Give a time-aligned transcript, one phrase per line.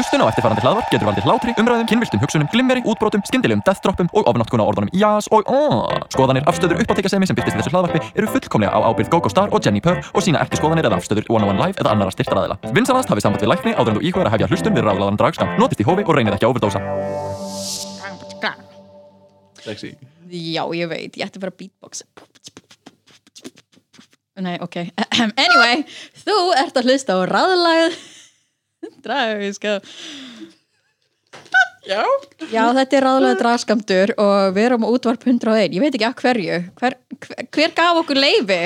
[0.00, 4.30] Hlustun á eftirfarandi hlaðvarp getur valdið hlátri, umræðum, kynviltum hugsunum, glimmeri, útbrotum, skyndilegum deathdroppum og
[4.30, 6.06] ofnáttkuna orðunum jás og aaaah.
[6.14, 9.60] Skoðanir, afstöður, uppáttekasemi sem byrtist í þessu hlaðvarpi eru fullkomlega á ábyrgð GoGo Star og
[9.60, 12.56] Jenni Purr og sína ekki skoðanir eða afstöður One on One Live eða annara styrtaræðila.
[12.72, 15.52] Vinsanast hafið samband við lækni áður en þú íhugar að hefja hlustun við ráðlaðan dragskam.
[15.60, 16.80] Notist í hófi og reynið ekki að overdósa.
[19.60, 19.96] Sexy
[20.30, 22.04] Já, ég veit, ég ætti að vera beatbox
[24.40, 24.78] Nei, ok
[25.44, 25.84] Anyway,
[26.24, 27.98] þú ert að hlusta á ráðlagð
[29.04, 29.80] Dragiska
[31.88, 32.04] Já.
[32.52, 36.18] Já, þetta er ráðlagð dragskamtur og við erum á útvarp 101 Ég veit ekki að
[36.20, 36.58] hverju.
[36.78, 38.60] Hver, hver, hver gaf okkur leifi?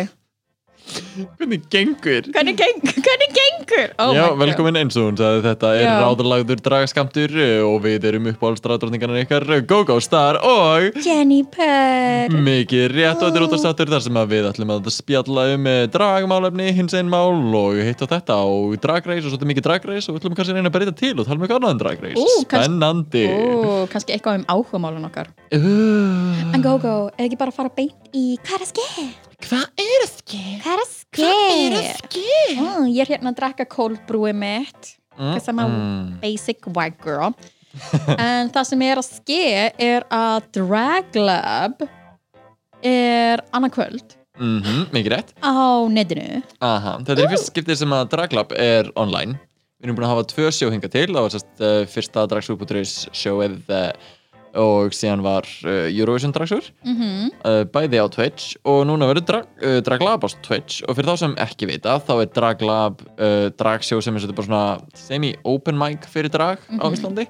[1.38, 2.26] Hvernig gengur?
[2.34, 3.92] Hvernig, geng, hvernig gengur?
[4.02, 5.92] Oh Já, velkomin eins og hún sagði þetta er Já.
[6.02, 7.34] ráðalagður dragaskamtur
[7.64, 13.46] og við erum uppáhaldstráðdrottningarnar ykkar GoGo Star og Jenny Purr mikið rétt og þetta er
[13.48, 17.80] útastáttur þar sem að við ætlum að spjalla um eh, dragmálefni, hins einn mál og
[17.80, 20.72] hitt og þetta og dragreis og svolítið mikið dragreis og við ætlum kannski að reyna
[20.72, 24.46] að breyta til og tala um eitthvað annað en dragreis Spennandi Ó, kannski eitthvað um
[24.52, 28.64] áhugamálun okkar uh, En go go, er ekki bara að fara beint í Hvað er
[28.64, 29.06] að ske?
[29.44, 30.42] Hvað er það ske?
[30.64, 31.96] Hvað er að ske?
[32.00, 32.56] ske?
[32.58, 36.18] Mm, ég er hérna að drekka cold brewið mitt Because I'm a Mm.
[36.22, 37.34] basic white girl
[38.18, 39.40] En það sem er að ske
[39.82, 41.84] er að Draglab
[42.84, 48.08] er annað kvöld Mhm, Mikið rétt á netinu Aha, þetta er fyrst skiptið sem að
[48.10, 49.36] Draglab er online
[49.78, 52.94] Við erum búin að hafa tvö sjó hinga til það var sérst uh, fyrsta Dragsúr.is
[53.14, 53.92] sjóið uh,
[54.60, 57.30] og síðan var uh, Eurovision Dragsúr mm -hmm.
[57.44, 60.82] uh, bæði á Twitch og núna verður drag, uh, Draglab á Twitch.
[60.88, 63.02] Og fyrir þá sem ekki vita þá er Draglab
[63.58, 67.26] dragsjó sem er bara svona semi-open mic fyrir drag á Íslandi.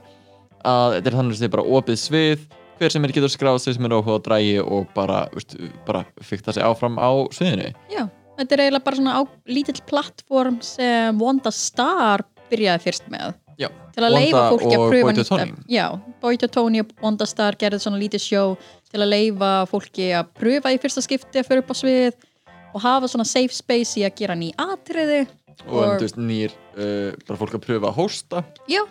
[0.65, 2.41] Að þetta er þannig að þetta er bara opið svið.
[2.79, 6.05] Hver sem er getur skráð sig sem er áhuga á dragi og bara, veist, bara
[6.21, 7.71] fykta sig áfram á sviðinu.
[7.91, 8.09] Já,
[8.39, 14.05] þetta er eiginlega bara svona lítill plattform sem Wanda Star byrjaði fyrst með Já, til
[14.05, 15.63] að leifa fólki að og pröfa nýtt.
[15.71, 15.87] Já,
[16.23, 18.45] Boy to Tony og Wanda Star gerði svona lítið sjó
[18.91, 22.27] til að leifa fólki að pröfa í fyrsta skipti að fyrir upp á svið
[22.75, 25.25] og hafa svona safe space í að gera ný atriði
[25.69, 28.45] og, og nýr uh, bara fólk að pröfa að hósta.
[28.71, 28.83] Já,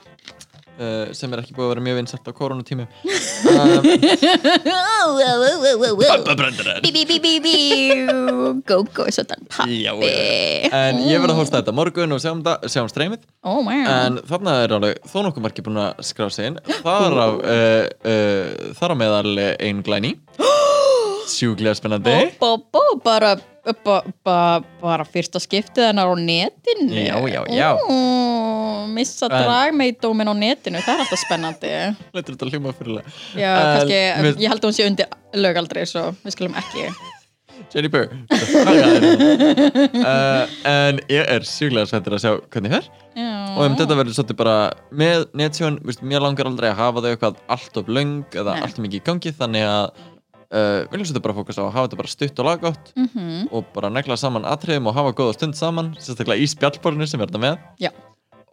[0.80, 2.34] uh, sem er ekki búið að vera mjög vinsælt á
[8.10, 9.38] um, go svona
[9.70, 10.12] Já, pappi
[10.74, 12.44] en ég verð að hósta þetta morgun og sjáum,
[12.92, 13.24] streymið.
[13.46, 16.60] Oh en þarna er alveg þó nokkuð margir búin að skrá sig inn.
[16.84, 20.16] Þar á, uh, uh, þar á meðal ein glæni
[21.34, 22.14] sjúklega spennandi.
[22.40, 26.92] Bó, bó, bó, bara, ba, ba, bara fyrsta skiptið hennar á netinu.
[26.92, 27.70] Já, já, já.
[27.80, 31.72] Ó, Missa dragmeidómin á netinu, það er alltaf spennandi.
[32.14, 33.08] Lætur þetta hljóma fyrirlega
[33.40, 36.90] Já, kannski, mér- ég held að hún sé undir lögaldri svo við skulum ekki
[37.74, 38.10] Jenny Purr
[39.14, 42.88] uh, en ég er sjúklega spenntur að sjá hvernig fer.
[43.18, 44.56] Já, og um þetta verður svolítið bara
[44.94, 48.64] með netsjón, mér langar aldrei að hafa þau eitthvað allt of löng eða Nei.
[48.66, 49.86] allt of mikið í gangi þannig að
[50.54, 53.48] uh, viljum svolítið bara fókus á að hafa þetta bara stutt og laggótt Mhm.
[53.52, 57.30] og bara negla saman atriðum og hafa góða stund saman sérstaklega í spjallborinu sem við
[57.34, 57.92] erum með Já.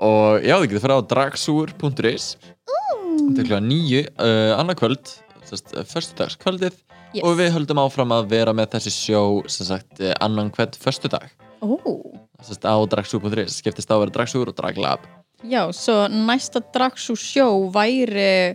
[0.01, 2.37] og já, þið getur fyrir á dragsúr.is
[3.39, 5.13] er kljóða nýju uh, annað kvöld,
[5.49, 6.79] sérst, föstudagskvöldið
[7.11, 7.25] Yes.
[7.27, 11.25] og við höldum áfram að vera með þessi sjó sem sagt eh, annan hvert föstudag
[11.59, 11.75] Ó,
[12.39, 15.03] sérst, á dragsúr.is skiptist á að vera dragsúr og draglab
[15.43, 18.55] Já, svo næsta dragsú sjó væri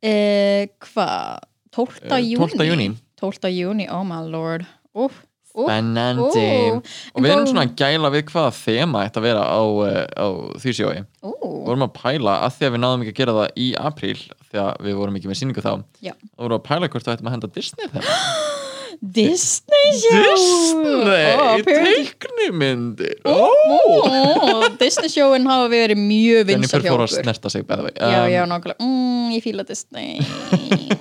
[0.00, 1.44] eh, hvað?
[1.74, 2.02] 12.
[2.06, 2.66] Eh, júni 12.
[2.70, 2.88] júní.
[3.20, 3.50] 12.
[3.54, 5.12] júni, oh my lord Úf,
[5.54, 6.80] úf Spennandi Ó,
[7.14, 10.26] Og við erum svona að gæla við hvaða þema að vera á, eh, á
[10.62, 13.62] því sjói Við vorum að pæla að því að við náðum ekki að gera það
[13.64, 14.18] í apríl
[14.50, 15.72] því að við vorum ekki með síningu þá
[16.04, 16.12] Já.
[16.36, 18.04] vorum við að pæla hvort við ættum að henda Disney þeim
[19.12, 23.16] Disney sjó Disney, apparently- teiknimyndir?
[23.24, 27.22] Ó, ó, Disney sjóin hafa verið mjög vinsal hjá fór að okkur.
[27.24, 28.78] snerta sig vei Já, já, nákvæmlega.
[28.80, 30.20] Mm, Ég fíla Disney.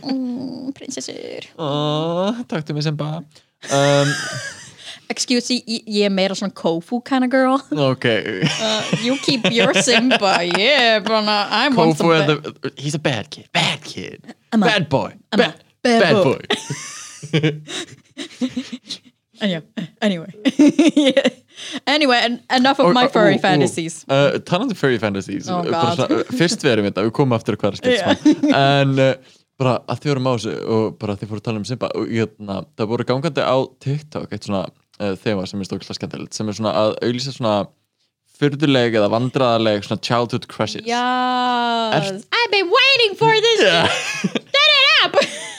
[0.04, 1.48] Mm, Prinsessur.
[2.50, 3.22] Takktu mig sem bara
[3.72, 4.14] um,
[5.14, 7.60] Excuse me, ég, er meira svona Kofu kind of girl.
[7.72, 8.06] Ok.
[8.06, 10.42] Uh, You keep your Simba.
[10.44, 13.48] Yeah, bara I want Kofu ba- the, He's a bad kid.
[13.54, 14.34] Bad kid.
[14.52, 15.14] I'm Bad boy.
[15.32, 16.24] I'm Bad, bad bad boy.
[16.24, 16.40] boy
[19.42, 19.64] Anyway,
[20.02, 20.32] anyway.
[20.96, 21.30] Yeah.
[21.88, 24.06] Anyway, en- enough of my og- furry fantasies.
[24.08, 27.80] Uh, talandi furry fantasies Oh, uh, fyrst við erum þetta, við komum aftur er að
[27.82, 28.16] skipta
[28.58, 29.12] en uh,
[29.60, 32.10] bara að þið vorum á þessu og bara þið fóru að tala um Simba og
[32.18, 36.50] jötna, það voru gangandi á TikTok eitt svona uh, þema sem er stókla skemmtilegt sem
[36.50, 37.56] er svona að auðlýsa svona
[38.40, 40.88] fyrðuleg eða vandraðaleg svona childhood crushes.
[40.90, 43.62] Yes I've been waiting for this.
[43.62, 43.88] Yeah.
[43.88, 45.20] Set it up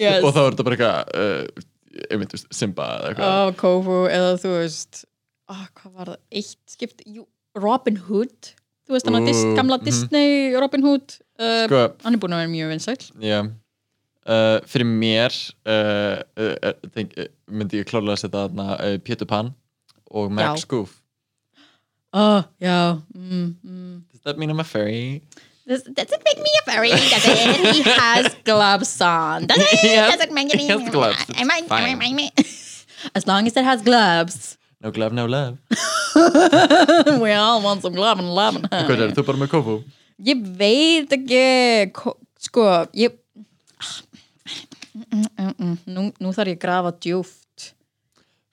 [0.00, 1.68] Yes og þá er þetta bara eitthvað uh,
[2.08, 5.02] einmitt, veist, Simba eða eitthvað oh, Kofu eða þú veist
[5.50, 7.26] oh, hvað var það, eitt skipt Jú,
[7.58, 8.52] Robin Hood
[8.86, 9.88] þú veist hann að Dis gamla mhm.
[9.88, 14.88] Disney Robin Hood uh, sko, hann er búin að vera mjög vinsæll já uh, fyrir
[14.88, 15.36] mér
[15.66, 19.52] uh, uh, uh, think, uh, myndi ég klálega að setja þarna uh, Peter Pan
[20.10, 20.66] og Max.
[20.70, 20.96] Goof
[22.14, 23.94] oh, já mm, mm.
[24.10, 25.22] does that mean I'm a fairy?
[25.70, 27.74] This doesn't make me a fairy, does it?
[27.78, 29.46] He has gloves on.
[29.46, 29.78] Does it?
[29.78, 31.22] He has- doesn't make it he has gloves.
[31.28, 31.94] It's Am I- fine.
[31.94, 32.32] am I-
[33.14, 34.58] As long as it has gloves.
[34.82, 35.58] No glove, no love
[37.22, 38.56] We all want some glove and love.
[38.66, 39.74] Hvað er þú bara með kófu?
[40.26, 41.44] Ég veit ekki
[41.94, 43.14] ko- Sko, ég
[45.86, 47.39] Nú, nú þarf ég að grafa djúft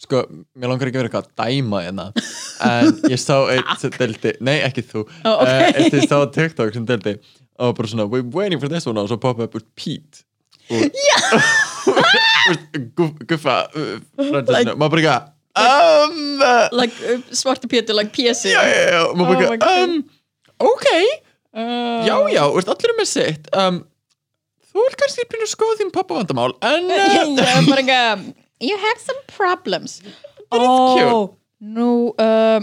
[0.07, 0.21] Sko,
[0.55, 2.05] mér langar ekki að vera eitthvað að dæma hérna
[2.63, 5.01] En ég sá eitt sem deldi Nei, ekki þú.
[5.27, 5.49] Ó, ok.
[5.51, 7.17] Eh, Eitt ég sá TikTok sem deldi
[7.59, 10.23] Og bara svona, we're waiting for this one Og svo poppa upp úr Pete.
[10.71, 11.19] Já.
[13.27, 18.81] Guffa uh, Maður bara eitthvað Um uh, like, uh, Svarti Pétur, like Pési Já, já,
[18.93, 19.03] já.
[19.11, 19.83] Oh eitthvað.
[19.83, 19.99] Um,
[20.71, 20.89] ok.
[21.57, 23.47] Uh, Já, já, allir er með sitt.
[23.57, 23.79] Um,
[24.71, 28.77] Þú er kannski pínu að skoða þín pappa vandamál En uh, Já, bara ekki You
[28.77, 29.99] have some problems
[30.49, 31.33] But it's cute.
[31.61, 32.61] Nú uh,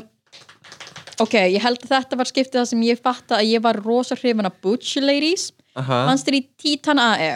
[1.23, 4.17] Ok, ég held að þetta var skiptið það sem ég fatta að ég var rosa
[4.19, 6.05] hrifin af Butch Ladies Aha.
[6.09, 7.33] Fannst þér í Titan AE?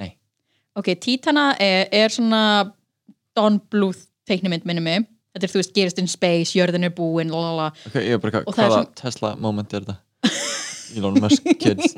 [0.00, 0.10] Nei
[0.76, 1.70] Ok, Titan AE
[2.02, 2.42] er svona
[3.36, 5.06] Don Bluth teiknimynd minni mig
[5.36, 7.68] Þetta er þú veist, gerist in space, jörðin er búin lalala.
[7.86, 9.98] Ok, ég er bara er Hvaða svona- Tesla moment er þetta?
[10.96, 11.92] Elon Musk kids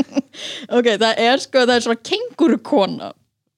[0.76, 3.10] Ok, það er sko, það er svona kengurukona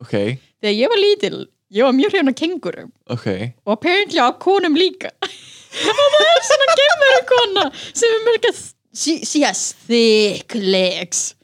[0.04, 0.14] Ok,
[0.62, 1.38] Þegar ég var lítil,
[1.76, 3.26] ég var mjög hrifin af kenguru ok.
[3.66, 5.10] Og apparently á konum líka.
[5.76, 8.60] Og það er svona kengurukona sem er mörg að
[8.96, 11.34] she, she has thick legs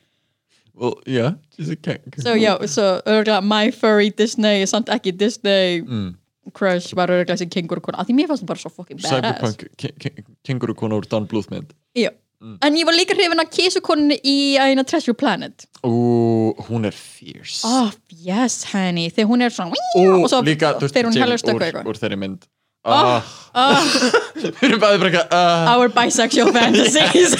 [0.75, 5.83] Well, yeah, she's a king so já, so örgulega my furry Disney samt ekki Disney
[5.83, 6.15] mm.
[6.57, 9.67] crush var örgulega þessi kengurukona af því mér fannst hún bara svo fucking badass Cyberpunk
[9.77, 11.75] ki- ki- kenguru kona úr Don Bluth mynd.
[11.95, 12.09] Já.
[12.43, 15.67] En ég var líka hrifin af kísukoninni í eina Treasure Planet.
[15.87, 17.63] Ú, hún er fierce.
[17.67, 21.43] Oh yes honey, þegar hún er svona Ó, og svo líka, þú þegar hún helur
[21.43, 21.93] stökku úr, eitthvað.
[21.93, 22.49] úr þeirri mynd.
[22.83, 23.23] Ah,
[23.55, 23.77] ah.
[23.79, 23.83] ah.
[24.43, 25.75] Við erum bæði bara eitthvað ah.
[25.77, 27.37] our bisexual fantasies.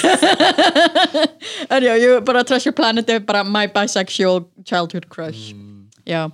[1.73, 5.51] En já, ég bara Treasure Planet er bara my bisexual childhood crush.
[6.07, 6.29] Já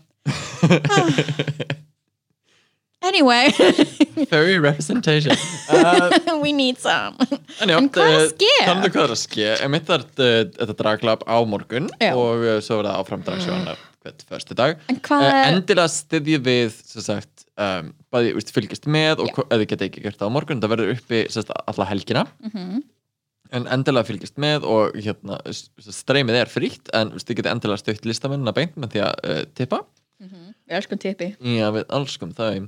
[3.02, 3.50] anyway.
[4.32, 5.36] Furry representation.
[5.70, 6.10] Uh,
[6.44, 7.16] we need some.
[7.62, 8.52] En já, En hvað er að ske?
[8.66, 12.12] Talandi um hvað er að ske Emitt það er eh, þetta draglab á morgun Já.
[12.16, 13.70] og uh, svo er það áfram dragsjóðan
[14.04, 14.78] hvert förstu dag.
[14.92, 19.28] En hvað Eh, er- Endilega styðji við sem sagt, um, bæði úst, fylgjast með og
[19.32, 19.36] Já.
[19.40, 21.90] hva- ef þið geta ekki gert það á morgun það verður uppi sem sagt, alla
[21.92, 22.26] helgina.
[22.52, 22.80] Mhm.
[23.58, 27.52] en endilega fylgjast með og hérna, s- s- streymið er frítt en úst, þið geta
[27.56, 29.80] endilega stökt listamennina beint með því að uh, tippa.
[30.22, 31.32] Við elskum tippi.
[31.42, 32.60] Já, við allskum það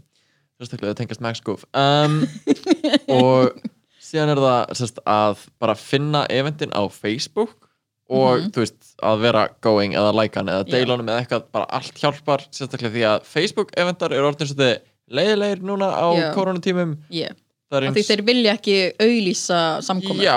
[0.61, 2.21] sérstaklega að tengast Goof um,
[3.17, 3.51] og
[4.01, 7.57] síðan er það sérst, að bara finna eventin á Facebook
[8.11, 12.43] og þú veist að vera going eða likean eða deilunum eða eitthvað bara allt hjálpar
[12.51, 14.81] sérstaklega því að Facebook eventar eru orðin svolítið
[15.11, 16.27] leiðilegir núna á Já.
[16.35, 17.35] koronatímum yeah.
[17.71, 20.35] það af því þeir vilja ekki auðlýsa samkomi Já,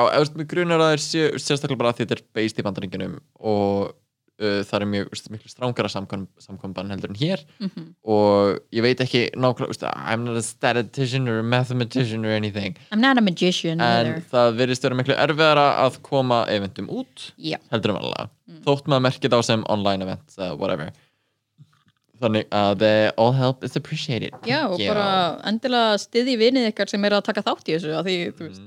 [0.50, 3.92] grunar að þeir séu sérstaklega bara að þetta er based í bandaríkjunum og
[4.38, 7.44] það er mjög veist, miklu strángara samkom, samkomban heldur en hér.
[7.60, 7.84] Mhm.
[8.04, 12.76] og ég veit ekki nákvæmlega, I'm not a statistician or a mathematician or anything.
[12.90, 14.24] I'm not a magician en either.
[14.32, 17.58] það virðist vera miklu erfiðara að koma eventum út Já.
[17.70, 18.60] heldur en vanlega Mm.
[18.66, 20.90] þótt maður merkir þá sem online event uh, whatever.
[22.20, 24.30] Þannig að uh, all help is appreciated.
[24.46, 28.04] Já, og bara endilega stiði vinið ykkar sem er að taka þátt í þessu af
[28.06, 28.62] því, þú veist,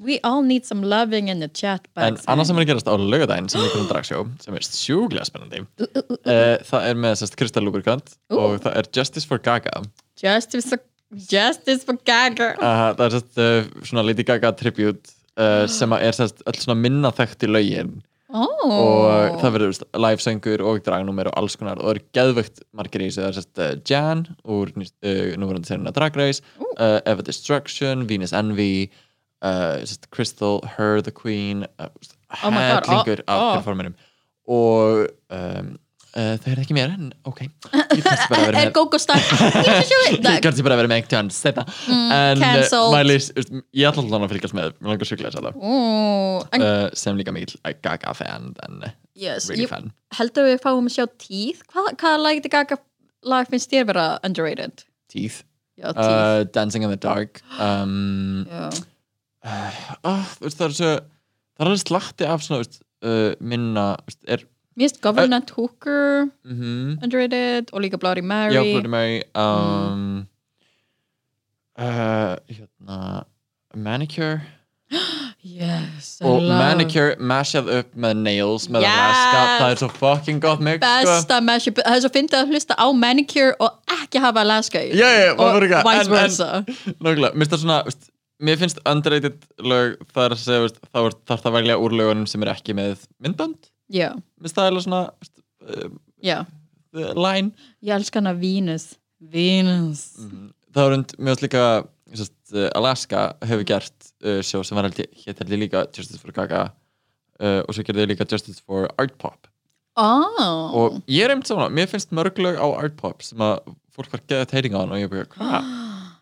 [0.00, 2.02] we all need some loving in the chat Mm.
[2.06, 4.66] En box annað sem er að gerast á laugardaginn sem við komum dragsjó sem er
[4.66, 8.38] sjúglega spennandi uh, það er með sérst Krista Lubricant Ú.
[8.38, 9.82] og það er Justice for Gaga.
[10.20, 10.84] Justice for,
[11.30, 12.52] justice for Gaga.
[12.60, 16.78] Uh, það er sérst uh, svona Lady Gaga tribute uh, sem er sérst öll svona
[16.78, 17.98] minna þekkt í laugin
[18.30, 18.64] oh.
[18.70, 21.80] og það verður live söngur og dragnúmer og alls konar.
[21.82, 23.20] Og það eru geðvögt margir í þessu.
[23.20, 26.44] Það er sérst uh, Jan úr uh, núverandi serina Drag Race
[26.78, 28.88] uh, Eva Destruction, Venus Envy
[29.42, 31.90] uh, Crystal, Her the Queen uh,
[32.42, 33.52] Oh hellingur oh, af oh.
[33.58, 33.94] performerum
[34.50, 35.78] og um,
[36.16, 37.42] uh, það er ekki mér en ok.
[37.44, 42.96] Ég kannski bara verið Er með kannski bara verið með tjans þetta Mm, en uh,
[43.06, 43.38] veist,
[43.76, 45.38] ég ætla alltaf að fylgjast með mér langar sjúklega að
[46.50, 48.52] en, það uh, sem líka mikil Gaga fan
[49.18, 49.90] yes, really fan.
[50.18, 51.64] heldur að við fáum að sjá Teeth.
[51.70, 52.80] Hvað, hvaða lag þetta Gaga
[53.30, 54.86] lag finnst þér vera underrated?
[55.12, 55.42] Teeth.
[55.80, 56.06] Já, Teeth.
[56.06, 58.70] Uh, Dancing in the Dark um, Já.
[59.44, 64.46] Veist, það er svo það er alveg slatti af svona veist, uh, minna veist, er,
[64.78, 70.26] Mér finnst Government Hooker mm -hmm, underrated og líka Bloody Mary já, Bloody Mary um,
[71.78, 73.24] uh, hérna
[73.74, 74.40] Manicure
[75.44, 75.80] Já,
[76.20, 76.58] og love.
[76.58, 78.90] manicure mashað upp með nails með Yes.
[78.92, 81.12] Alaska, það er svo fucking gott mix sko.
[81.12, 83.70] besta mashup, það er svo fyndið að hlusta á manicure og
[84.02, 86.64] ekki hafa Alaska í Já, já, og vice versa
[87.00, 88.09] Nákvæmlega, mér finnst það svona veist,
[88.40, 91.78] Mér finnst underrated lög Það er að segja, veist, þá er þarf það að velja
[91.82, 94.08] úr lögunum sem er ekki með myndbönd já,
[94.40, 95.92] Mér það er svona uh,
[96.24, 96.38] já,
[96.92, 97.52] line.
[97.84, 98.92] Ég elska hana Venus.
[99.20, 100.04] Venus.
[100.74, 101.64] Það er und, mér finnst líka
[102.16, 105.84] sest, uh, Alaska hefur gert uh, sjó sem var held ég, hétt held ég líka
[105.94, 106.68] Justice for Gaga
[107.40, 109.46] uh, og svo gerði ég líka Justice for Art Pop.
[110.00, 110.70] Oh.
[110.78, 113.58] og ég er einmitt svona, mér finnst mörg lög á Art Pop sem að
[113.92, 115.72] fólk var geðað teiting á hann og ég byrja, hvað?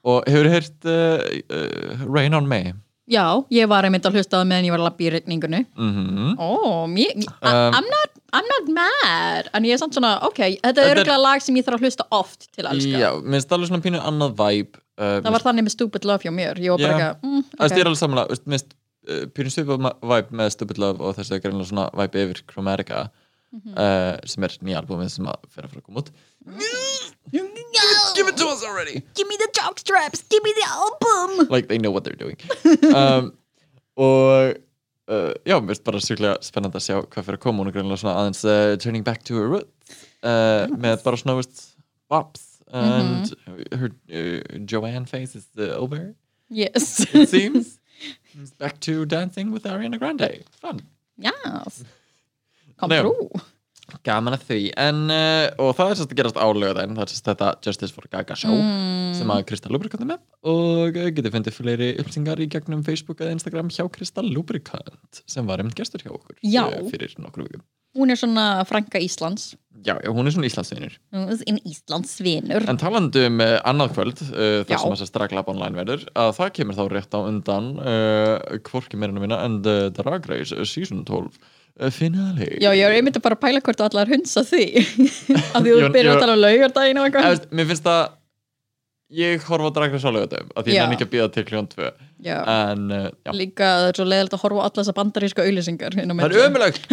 [0.05, 2.75] Og hefur heyrt uh, uh, Rain on Me?
[3.09, 5.63] Já, ég var einmitt að hlusta á það meðan ég var að lappa í regningunni
[5.73, 9.49] mm oh, mér, Um, I'm, not, I'm not mad.
[9.57, 12.05] En ég er samt svona, ok, þetta er örgulega lag sem ég þarf að hlusta
[12.13, 12.99] oft til að elska.
[13.01, 16.29] Já, mér finnst alveg svona pínu annað vibe uh, það var þannig með Stupid Love
[16.29, 16.61] hjá mér.
[16.61, 17.73] Ég var bara ekki, mm, Það okay.
[17.73, 17.81] ok.
[17.81, 18.77] er alveg samanlega, finnst
[19.09, 23.07] uh, pínu ma- vibe með Stupid Love og þessu greinlega svona vibe yfir Chromatica
[23.49, 23.73] Mhm.
[23.81, 26.11] uh, sem er nýja albúmið sem að fyrir að fara að koma út
[28.19, 29.01] Give it to us already.
[29.15, 31.49] Give me the jock straps, give me the album.
[31.49, 32.37] Like they know what they're doing.
[32.95, 33.33] Um,
[33.99, 34.55] Og
[35.11, 37.75] uh, já, mér finnst bara sérlega spennandi að sjá hvað fyrir að koma hún er
[37.75, 41.65] greinlega svona aðeins uh, turning back to her roots uh, með bara svona, veist,
[42.13, 42.45] bops.
[42.71, 43.33] And
[43.73, 46.15] her uh, Joanne face is uh, over
[46.49, 47.81] yes, it seems.
[48.59, 50.45] Back to dancing with Ariana Grande.
[50.61, 50.79] Fun.
[51.19, 51.83] yes.
[52.79, 53.15] Kom trú
[54.05, 54.59] Gaman að því.
[54.77, 58.09] En, uh, og það er sérst að gerast álögðin, það er sérst þetta Justice for
[58.13, 59.15] Gaga show Mm.
[59.17, 63.23] sem að Krista Lubricant er með og uh, getið fundið fleiri upplýsingar í gegnum Facebook
[63.25, 66.67] eða Instagram hjá Krista Lubricant sem var einmitt gestur hjá okkur Já.
[66.69, 67.65] uh, fyrir nokkru vikum.
[67.97, 69.55] hún er svona frænka Íslands
[69.87, 70.97] Já, já, hún er svona Íslandsvinur.
[71.15, 74.75] en Íslandsvinur En talandi um uh, annað kvöld, uh, Já.
[74.75, 77.71] þar sem þess að Draglab online verður, að það kemur þá rétt á undan
[78.69, 81.39] hvorki að vinna en Drag Race Season 12 uh,
[81.95, 82.49] finale.
[82.59, 84.65] já, ég er einmitt að bara pæla hvort allar hunsa því
[85.57, 88.01] að þú byrjar að tala um laugardaginn og eitthvað Mér finnst það
[89.09, 90.83] ég horfa á Drag Race á lögutum af því ég Já.
[90.85, 91.85] nenni ekki að býða til kljóðan 2
[92.29, 92.35] já.
[92.45, 93.31] en uh, já.
[93.33, 96.91] Líka það er svo leiðilegt að horfa á alla þessar bandaríska auðlýsingar Það er ömulegt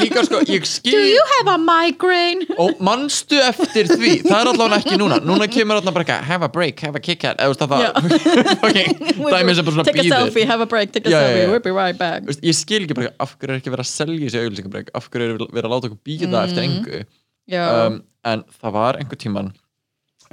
[0.00, 2.46] Líka sko, ég Do skil you have a migraine?
[2.62, 4.14] Og manstu eftir því?
[4.24, 5.18] Það er allavega ekki núna.
[5.28, 7.66] Núna kemur allavega bara eitthvað Have a break, have a kick out Eða þú veist
[7.66, 9.04] að það fucking
[9.36, 11.28] Dæmi sem bara svona Take a býðir selfie, have a break, take a Já, já,
[11.28, 11.52] selfie, já.
[11.52, 12.24] we'll be right back.
[12.24, 14.90] Þú veist, Ég skil ekki bara Af hverju er ekki verið að selja þessi auðlýsingabrek
[14.96, 17.04] Af hverju er verið að láta okkur býða eftir engu?
[17.50, 19.52] Já, um, En það var einhver tíman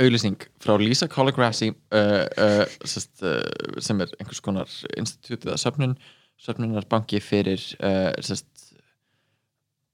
[0.02, 5.96] auðlýsing frá Lisa Colagrassi uh, uh, uh, sem er einhvers konar institutið eða söfnun
[6.44, 8.48] söfnunarbanki fyrir uh, sest,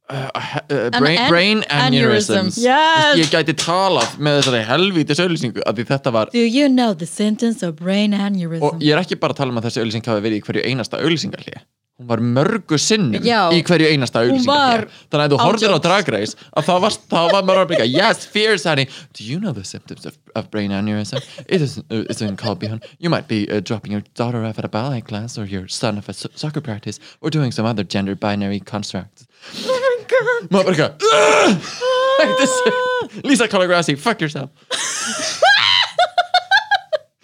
[0.09, 3.19] uh, uh, brain, brain aneurysms Yes.
[3.19, 7.65] Ég gæti talað með þessari helvítis auðlýsingu því þetta var Do you know the sentence
[7.65, 8.65] of brain aneurysm?
[8.65, 10.65] og ég er ekki bara að tala um að þessi auðlýsing hafi verið í hverju
[10.71, 11.59] einasta auðlýsingarlið
[11.99, 13.49] hún var mörgu sinnum Já.
[13.51, 15.83] í hverju einasta Hún var auðlýsingarlið þannig að þú horfir á ándjóks.
[15.83, 18.85] Drag Race að það var, það var maður að byggja yes, fierce honey.
[19.13, 21.19] Do you know the symptoms of, of brain aneurysm?
[21.47, 24.57] It is uh, it's in called behind you might be uh, dropping your daughter off
[24.57, 27.65] at a ballet class or your son off at so- soccer practice or doing some
[27.65, 29.27] other gender binary construct
[29.67, 34.49] Oh my god maður bara eitthvað This- Lisa Colagrassi, fuck yourself.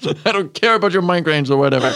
[0.25, 1.94] I don't care about your migraines or whatever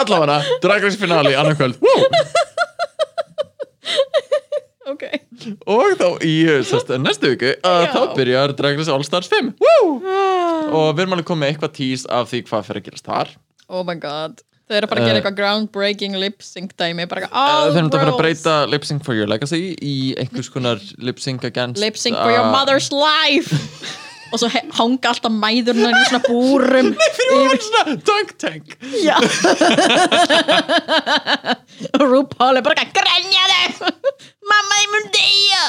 [0.00, 2.06] Allavega, Drag Race finale annarkvöld Woo!
[4.92, 5.02] Ok
[5.66, 6.32] Og þá í
[6.66, 7.90] sest, næstu viku að Já.
[7.94, 9.90] þá byrjar Drag Race All Stars 5 Woo!
[10.02, 13.34] Og við erum alveg komið eitthvað tís af því hvað fyrir að gerast þar
[13.72, 17.04] Oh my god Þau eru að fara að gera Uh, eitthvað groundbreaking lip sync dæmi
[17.10, 18.20] bara uh, all Þeir eru að fara að girls.
[18.22, 22.30] breyta Lip Sync for Your Legacy í einhvers konar Lip Sync against Lip sync for
[22.32, 23.50] your uh, mother's life
[24.32, 28.76] Og svo hanga alltaf mæðurnar í svona búrum Fyrir hún er svona dunk tank.
[29.04, 29.16] Já.
[31.92, 33.90] Og RuPaul er bara eitthvað Grenjaðu
[34.52, 35.62] Mamma, ég mun deyja.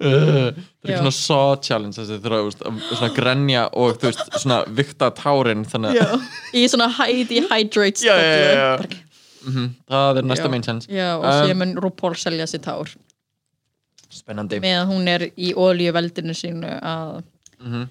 [0.00, 4.08] Uh, það er svona saw challenge þessi þurfa þú veist, að svona grenja og þú
[4.10, 8.72] veist svona vikta tárin þannig að Í svona hide hydrate Já, já, já, já.
[8.82, 9.06] Bara-
[9.40, 10.84] Mhm, það er næsta sense.
[10.92, 12.90] Já, og Um, síðan mun RuPaul selja sér tár
[14.14, 14.60] spennandi.
[14.62, 17.22] Meðan hún er í olíuveldinu sínu að
[17.60, 17.88] Mhm.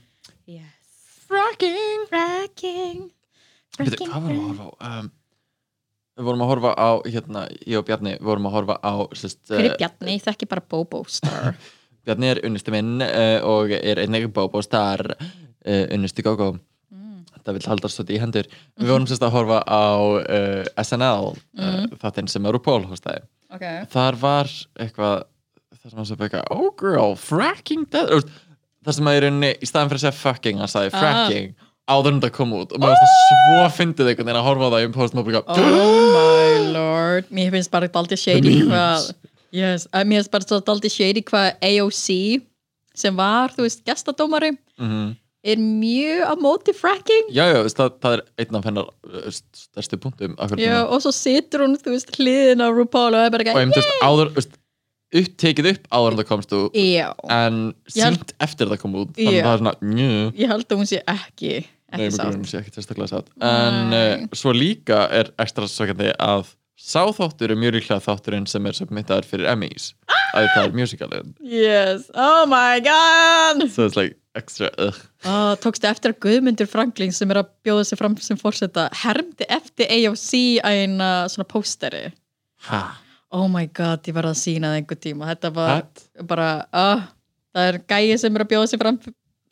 [0.50, 1.24] Yes.
[1.30, 2.06] Fracking.
[2.10, 3.10] Fracking.
[3.80, 5.00] Veitu, hvað vorum við að horfa á?
[5.00, 5.12] Um,
[6.18, 9.70] við vorum að horfa á hérna, ég og Bjarni vorum að horfa á sest, Hver
[9.70, 10.16] er Bjarni?
[10.18, 11.56] Ég þekki bara Bobo Star.
[12.06, 16.58] Bjarni er unnusti minn uh, og er einnig Bobo Star uh, unnusti Gogo.
[16.92, 17.24] Mm.
[17.38, 18.48] þetta vil halda svolítið í hendur.
[18.82, 23.22] Við vorum sérst að horfa á uh, SNL uh, þáttinn sem er RuPaul hóstaði
[23.54, 23.64] Ok.
[23.94, 24.50] Þar var
[24.80, 25.24] eitthvað
[25.84, 28.30] það sem að segja eitthvað oh girl, fracking death Þú veist,
[28.86, 31.00] það sem að í rauninni í staðan fyrir að segja fucking hann sagði Ah.
[31.04, 31.50] fracking
[31.90, 32.70] áður en þetta kom út.
[32.76, 35.26] Og mér varst það svo fyndið einhvern veginn að horfa á það í postum og
[35.26, 37.32] bara Oh my lord.
[37.34, 39.08] Mér finnst bara daldið shady hvað
[39.58, 42.06] yes, Mér finnst bara daldið shady hvað AOC
[43.00, 45.16] sem var, þú veist, gestadómari Mhm.
[45.50, 47.30] er mjög á móti fracking.
[47.34, 48.88] Já, já, veist, það, það er einn af hennar
[49.56, 53.42] stærstu punktum Já, og svo situr hún, þú veist, hliðin á RuPaul og er bara
[53.42, 54.59] og ekki einmitt, þú veist, áður veist,
[55.14, 56.78] upp, tekið upp áður en það komst út.
[56.78, 59.42] Já, en sínt eftir það kom út þannig Já.
[59.42, 60.14] að það er svona, njö.
[60.44, 61.54] Ég held að hún sé ekki
[61.90, 62.28] Nei, ekki sátt.
[62.30, 64.00] grunum sé ekki sérstaklega satt En Nei.
[64.22, 68.78] uh, svo líka er ekstra sökandi að sá þáttur er mjög líklega þátturinn sem er
[68.78, 69.90] submittaður fyrir Emmys.
[70.38, 73.66] Að það er musicalin Yes, oh my god!
[73.74, 74.96] So it's like extra ugh.
[75.26, 79.48] oh, Tókstu eftir að Guðmundur Franklin sem er að bjóða sig fram sem fórseta hermdi
[79.52, 82.06] eftir AOC eina svona pósteri.
[82.70, 82.84] Ha?
[83.36, 85.28] Oh my god, ég var að sína það einhver tíma.
[85.30, 86.04] Þetta var What?
[86.30, 87.04] bara uh,
[87.54, 88.98] það er gæi sem er að bjóða sig fram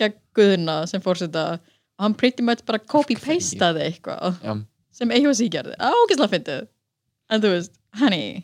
[0.02, 4.54] gegn Guðuna sem fórseta og hann pretty much bara copy-pastaði eitthvað Já.
[4.94, 6.68] sem AOC gerði, ágislega fyndið.
[7.34, 8.44] En þú veist, honey.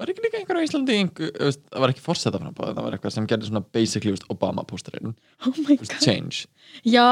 [0.00, 2.96] Var ekki líka einhver á Íslandi einhver, veist, það var ekki forseta framboð það var
[2.96, 5.14] eitthvað sem gerði svona basically veist, Obama pósterinn.
[5.46, 5.54] Oh
[6.00, 6.46] change.
[6.86, 7.06] Já.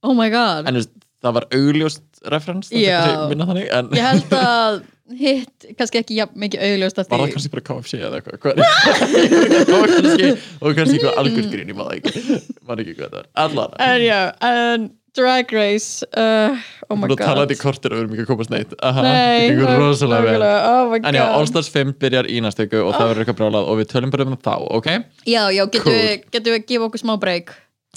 [0.00, 4.34] Oh my god, en veist, það var augljóst reference er minna þannig en ég held
[4.36, 4.80] að
[5.18, 8.60] hitt, kannski ekki jafn mikið augljóst var það kannski bara KFC eða eitthvað
[9.70, 14.02] það og kannski eitthvað algjörgrín ég maður ekki maður ekki hvað það er allar en
[14.06, 14.18] já,
[14.50, 14.88] en
[15.18, 16.54] Drag Race uh,
[16.86, 19.02] oh my að god þetta í kortir og við erum ekki að komast neitt Aha,
[19.02, 22.84] Nei, þetta gengur rosalega vel oh En já, All Stars 5 byrjar í næstu viku
[22.84, 24.88] og það verður eitthvað brálað og við tölum bara um þá, ok?
[25.26, 25.96] Já, já, getum Cool.
[25.98, 27.50] við, getum við gefa okkur smá break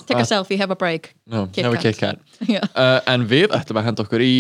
[0.08, 0.24] Take Ah.
[0.25, 1.93] a selfie, have a break No, Kit hefur Kat.
[1.93, 2.63] Kit Kat Já.
[2.74, 4.34] uh, En við ætlum að henda okkur í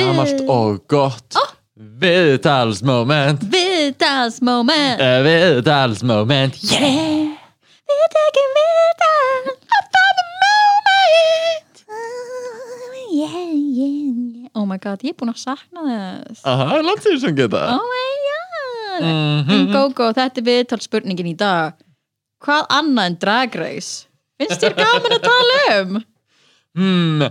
[0.00, 1.52] gamalt og gott oh.
[1.76, 3.42] Viðtalsmoment.
[3.52, 6.56] Viðtals moment uh, Viðtalsmoment.
[6.72, 7.34] Yeah.
[7.86, 10.06] Við tekum viðtal At the
[10.40, 11.82] moment.
[13.12, 14.48] Yeah, yeah, yeah.
[14.56, 16.40] Oh my god, ég er búin að sakna þess.
[16.48, 19.06] Aha, landsýr sem geta Oh my god.
[19.06, 19.68] Mhm.
[19.76, 21.76] Gógó, þetta er viðtalsspurningin í dag.
[22.40, 24.06] Hvað annað en Drag Race?
[24.40, 26.00] Finnst þér gaman að tala um?
[26.76, 27.24] Hmm,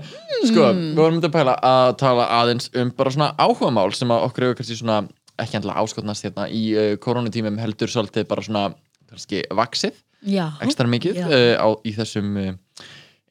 [0.50, 4.48] sko, við vorum að pæla að tala aðeins um bara svona áhugamál sem að okkur
[4.48, 5.04] hefur kannski svona
[5.42, 8.66] ekki endilega áskotnast hérna í uh, koronatímum heldur svolítið bara svona
[9.12, 10.48] kannski vaksið Já.
[10.66, 12.56] ekstra mikið uh, á, í þessum uh,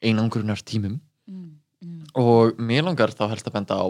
[0.05, 2.01] einangrunar tímum Mm, mm.
[2.21, 3.85] og mér langar þá helst að benda á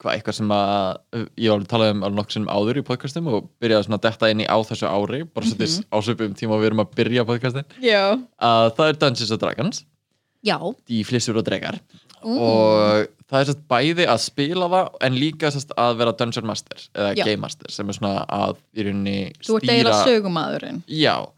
[0.00, 3.28] hvað eitthvað sem að ég var alveg talað um alveg nokkuð sinnum áður í podcastum
[3.28, 6.56] og byrjaði svona að detta inn í á þessu ári bara svo þess ásöpum tíma
[6.56, 8.16] og við erum að byrja podcastin Já.
[8.40, 9.82] Að það er Dungeons and Dragons
[10.44, 10.58] Já.
[10.88, 11.80] Í flissur og dregar
[12.26, 12.38] Mm.
[12.42, 16.80] og það er sérst bæði að spila það en líka sérst að vera Dungeon Master
[16.96, 17.24] eða Já.
[17.28, 21.28] Game Master sem er svona að í rauninni Þú ert eiginlega sögumadurinn Já,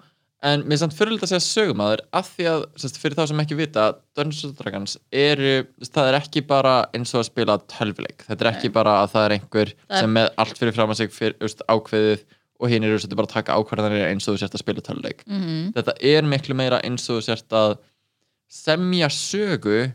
[0.49, 3.43] en mér er samt fyrirlega að segja sögumæður af því að sérst, fyrir þá sem
[3.45, 3.85] ekki vita
[4.17, 8.25] Dungeons Dragons eru sérst, það er ekki bara eins og að spila tölvuleik.
[8.31, 11.01] Þetta er ekki bara að það er einhver Það sem með allt fyrir fram að
[11.03, 12.25] sig fyrir, veist, ákveðið
[12.59, 15.21] og hinn eru sérst, bara að taka ákvarðanir eins og þú sérst að spila tölvuleik.
[15.27, 15.69] Mm -hmm.
[15.77, 17.77] þetta er miklu meira eins og þú sérst að
[18.49, 19.89] semja sögu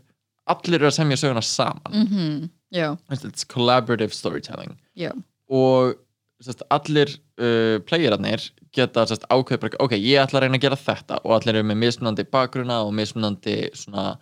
[0.49, 1.93] allir eru að semja söguna saman.
[1.93, 4.79] Mm Já, it's collaborative storytelling.
[4.97, 5.11] Já.
[5.47, 5.93] Og
[6.41, 11.19] sérst, allir uh, playerarnir geta ákveð ok, ég ætla að reyna að gera þetta.
[11.21, 14.15] Og allir eru með mismunandi bakgruna og mismunandi svona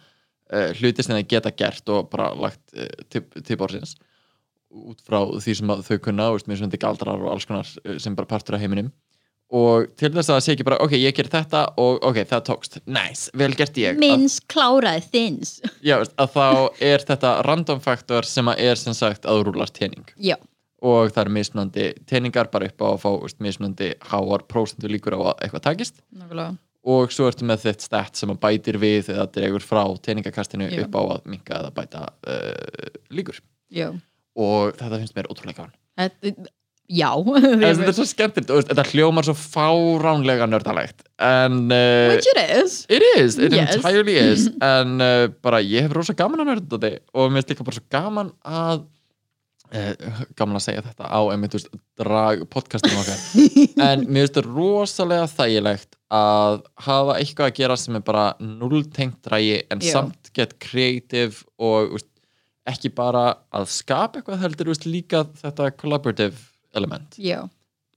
[0.51, 3.95] uh, hluti sem þeir geta gert og bara lagt uh, til, til borsins
[4.71, 8.55] út frá því sem þau kunna mismunandi galdrar og alls konar uh, sem bara partur
[8.55, 8.91] af heiminum
[9.51, 12.45] og til þess að það sé ekki bara, ok, ég ger þetta og ok, það
[12.47, 13.99] tókst, nice, vel gert ég.
[13.99, 15.57] Minns kláraði þins.
[15.87, 16.47] Já, veist, að þá
[16.91, 20.07] er þetta random faktor sem að er sem sagt að þú rúlar tening.
[20.15, 20.37] Já,
[20.81, 25.19] og það eru mismunandi teiningar bara upp á að fá veist, mismunandi háar prósentu líkur
[25.19, 26.03] á að eitthvað takist.
[26.15, 26.55] Nákvæmlega.
[26.91, 30.79] Og svo ertu með þitt stat sem að bætir við eða dregur frá teiningakastinu Já.
[30.87, 33.37] upp á að minka eða bæta uh, líkur.
[33.69, 33.91] Já,
[34.39, 35.67] og þetta finnst mér ótrúlega
[35.99, 36.49] þetta,
[36.91, 37.09] já
[37.63, 43.05] þetta er svo skemmtilegt þetta hljómar svo fáránlega nördalegt en uh, Which it is It
[43.15, 43.77] is, it Yes.
[43.77, 47.53] entirely is en uh, bara ég hef rosa gaman að nörda þetta og mér finnst
[47.55, 48.83] líka bara svo gaman að
[49.71, 53.23] uh, gaman að segja þetta á einmitt, veist, drag podcastum okkar
[53.87, 59.21] en mér finnst þetta rosalega þægilegt að hafa eitthvað að gera sem er bara nulltengt
[59.23, 59.93] drægi en Já.
[59.95, 62.09] samt get creative og veist,
[62.67, 63.23] ekki bara
[63.57, 66.35] að skapa eitthvað heldur veist, líka þetta collaborative
[66.75, 67.47] element Já,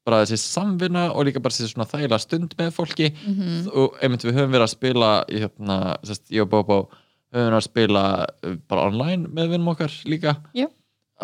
[0.05, 3.69] bara þessi samvinna og líka bara þessi svona þægilega stund með fólki Mhm.
[3.73, 6.79] og einmitt við höfum verið að spila í hérna, sérst, ég og Bobo
[7.33, 8.03] höfum verið að spila
[8.45, 10.67] uh, bara online með vinnum okkar líka Já.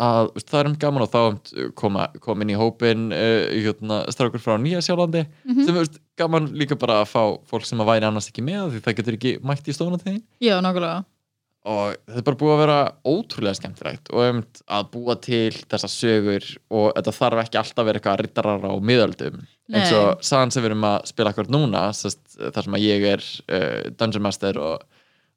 [0.01, 4.39] að það er um gaman og þá koma, koma inn í hópin uh, hérna, strákur
[4.41, 5.65] frá Nýja Sjálandi Mhm.
[5.65, 5.85] sem er
[6.17, 9.17] gaman líka bara að fá fólk sem að væri annars ekki með því það getur
[9.19, 11.05] ekki mætt í stofnategin já, nákvæmlega
[11.61, 14.39] og þetta er bara búið að vera ótrúlega skemmtilegt og um
[14.77, 18.73] að búa til þessa sögur og þetta þarf ekki alltaf að vera eitthvað rittarar á
[18.81, 19.43] miðöldum.
[19.71, 23.25] Eins og sagan sem við erum að spila akkur núna þar sem að ég er
[23.45, 24.87] uh, Dungeon Master og,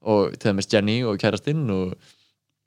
[0.01, 1.93] og til dæmis Jenny og kærastinn og,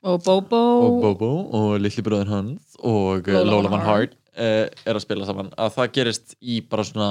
[0.06, 0.62] og Bobo.
[0.86, 4.14] Og Bobo og litli bróðin hans og uh, Lola Van Hart.
[4.38, 5.50] Uh, er að spila saman.
[5.58, 7.10] Að það gerist í bara svona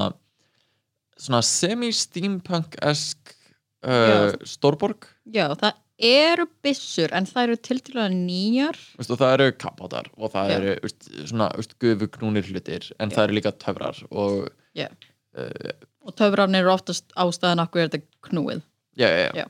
[1.17, 3.33] svona semi-steampunk-esk
[3.83, 5.09] uh, stórborg.
[5.33, 10.33] Já, það eru byssur en það eru tildulega nýjar Vist, og það eru kapátar og
[10.33, 10.55] það Já.
[10.57, 11.49] eru veist, svona
[11.81, 14.89] gufugnúnir hlutir en það eru líka töfrar og Já.
[15.37, 15.71] uh,
[16.05, 18.61] og töfrarnir eru oftast ástæðan okkur er þetta knúið
[18.97, 19.31] já, já, já.
[19.41, 19.47] Já.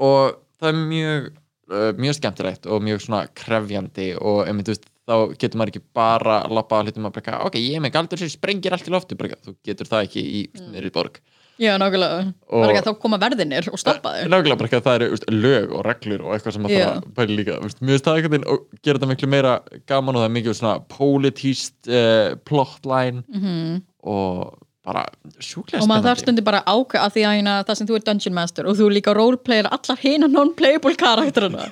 [0.00, 1.28] og það er mjög
[1.74, 6.40] uh, mjög skemmtilegt og mjög svona krefjandi og þú veist, þá getur maður ekki bara
[6.46, 9.36] að lappa hlutum að breka, ok, ég með galdur sem sprengir allt í loftu, bara,
[9.44, 10.72] þú getur það ekki í mm.
[10.72, 11.20] nýri borg
[11.60, 14.30] já, nákvæmlega, Og- ekki að þá koma verðinir og stoppa þau?
[14.32, 16.96] Nákvæmlega bara ekki að það eru veist, lög og reglur og eitthvað sem maður þarf
[17.04, 19.52] að pæla líka veist, mjög veginn og gera þetta miklu meira
[19.92, 23.82] gaman og það er mikið svona pólitíst uh, plotline Mhm.
[24.08, 25.04] og bara
[25.38, 26.40] sjúklega og maður þarf spennandi.
[26.40, 28.76] stundi bara að ákveða að því að hérna, það sem þú er Dungeon Master og
[28.78, 31.66] þú líka roleplayar allar hina non-playable karakterina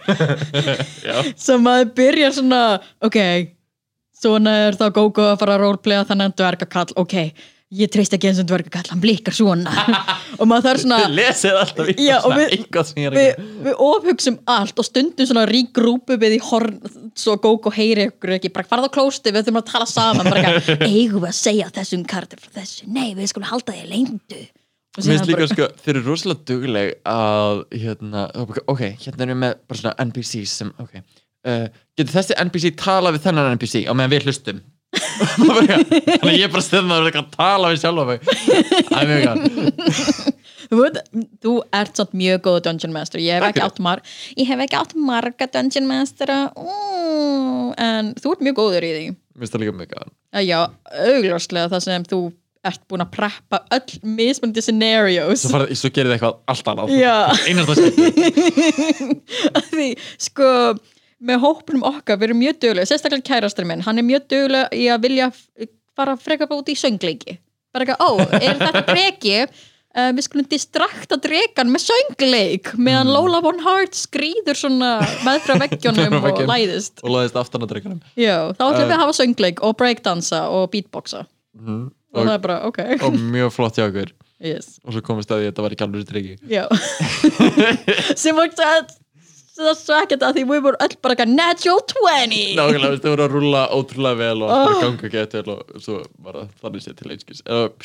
[1.36, 2.60] sem maður byrjar svona
[3.08, 3.18] ok,
[4.20, 7.16] svona er þá Gogo að fara að roleplaya þannig að dvergakall ok,
[7.74, 9.72] ég treyst ekki eins og dvergakall hann blikkar svona.
[10.38, 13.48] Og maður þarf svona lesið alltaf Já, og svona við- við, gera.
[13.66, 16.78] við ofhugsum allt og stundum svona ríkrúpu við í horn
[17.18, 20.44] svo Gogo heyri ykkur ekki bara farð á klósti, við þurfum að tala saman bara
[20.54, 24.40] eitthvað, eigum við að segja þessum karakter frá þessu, nei við skulum halda því leyndu.
[24.98, 28.24] Og Mér finnst líka bara- sko, þeir eru rosalega dugleg að hérna,
[28.64, 33.12] ok, hérna erum við með bara svona NPCs sem, ok uh, getur þessi NPC tala
[33.14, 34.58] við þennan NPC á meðan við hlustum?
[34.64, 34.77] Og
[35.38, 38.18] þannig að ég bara stöðum að vera að tala við sjálfa mig.
[38.88, 40.34] Það er mjög gaman.
[40.68, 43.22] Þú, ert samt mjög góð Dungeon Master.
[43.24, 44.02] Ég hef, ekki átt, mar
[44.80, 49.06] átt marga Dungeon Master en þú ert mjög góður í því.
[49.14, 49.94] Mér finnst það líka mjög
[50.34, 50.58] Eh, Já,
[51.06, 52.20] augljóslega það sem þú
[52.68, 55.46] ert búin að preppa öll mismunandi scenarios.
[55.46, 56.94] Svo, svo gerir þið eitthvað allt annað.
[57.48, 57.98] Einast það skemmt
[59.60, 59.88] Af því,
[60.26, 60.48] sko
[61.18, 64.84] með hópnum okkar, við erum mjög duglega sérstaklega kærastur minn, hann er mjög duglega í
[64.92, 65.30] að vilja
[65.98, 67.38] fara frekar bara út í söngleiki.
[67.74, 73.40] Bara ekki, ó, er þetta dregi uh, við skulum distrakta dregan með söngleik meðan Lola
[73.44, 74.92] Von Hart skrýður svona
[75.26, 77.02] meðfra veggjónum og læðist.
[77.02, 78.86] Og laðist aftan að dreikunum Já, þá ætlum Uh.
[78.86, 81.26] við að hafa söngleik og breakdansa og beatboxa.
[81.58, 81.88] Mm.
[82.14, 82.78] og það og, er bara, ok.
[83.04, 84.76] og mjög flott hjá okkur yes.
[84.86, 86.64] Og svo komist að því að þetta var ekki alveg dreiki Já.
[88.22, 88.94] Sem var það
[89.66, 93.10] það svo ekkert að því við vorum öll bara eitthvað natural 20 Nákvæmlega, veist, þau
[93.12, 94.82] voru að rúlla ótrúlega vel og bara Oh.
[94.84, 97.42] ganga gett vel og svo var það þannig sér til einskis.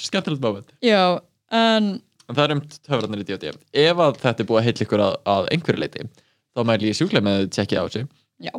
[0.08, 0.74] Skemmtilegt moment.
[0.86, 1.04] Já,
[1.52, 1.90] en
[2.30, 3.52] en það er um töfrarnir í D&D
[3.84, 6.06] ef að þetta er búið að heilla ykkur að, að einhverju leiti
[6.54, 8.04] þá mæli ég sjúklega með að tjekkið á þessu.
[8.44, 8.54] Já,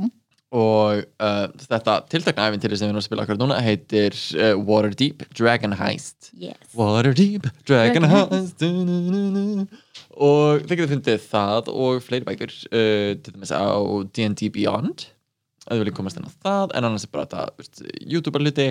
[0.55, 5.25] og uh, þetta tiltakna æfintýri sem við erum að spila akkur núna heitir uh, Waterdeep
[5.35, 6.29] Dragon Heist.
[6.39, 6.61] Yes.
[6.79, 8.61] Waterdeep Dragon Dragon Heist.
[8.63, 9.67] Du.
[10.15, 13.67] Og þið getur fundið það og fleiri bækur uh, til dæmis á
[14.15, 15.07] D&D Beyond.
[15.65, 18.69] Að þið viljið komast inn á það en annars er bara þetta veist, YouTube hluti.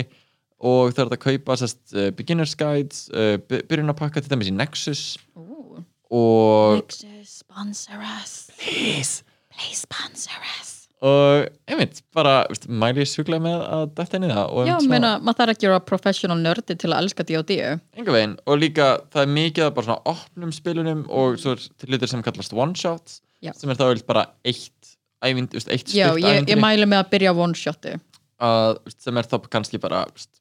[0.64, 4.56] Og það er þetta að kaupa sest, uh, beginners guides uh, byrjunarpakka til dæmis í
[4.56, 5.04] Nexus.
[5.36, 5.82] Ooh.
[6.14, 8.38] og Nexus, sponsor us.
[8.58, 9.22] Please.
[9.54, 10.73] Please sponsor us
[11.04, 14.90] og einmitt, bara veist, mæli ég sjúklega með að detta inn í það Já, svona-
[14.94, 17.58] meina, maður þarf ekki að vera professional nördi til að elska D&D
[18.00, 21.92] enga veginn og líka það er mikið af bara svona opnum spilunum og svo til
[21.92, 23.52] litur sem kallast one shots Já.
[23.54, 26.54] sem er þá eitt bara eitt ævind, veist, eitt Já, stutt ég, ævintýri.
[26.56, 27.94] ég mæli með að byrja one shoti
[28.40, 30.40] að, veist, sem er þá kannski bara veist,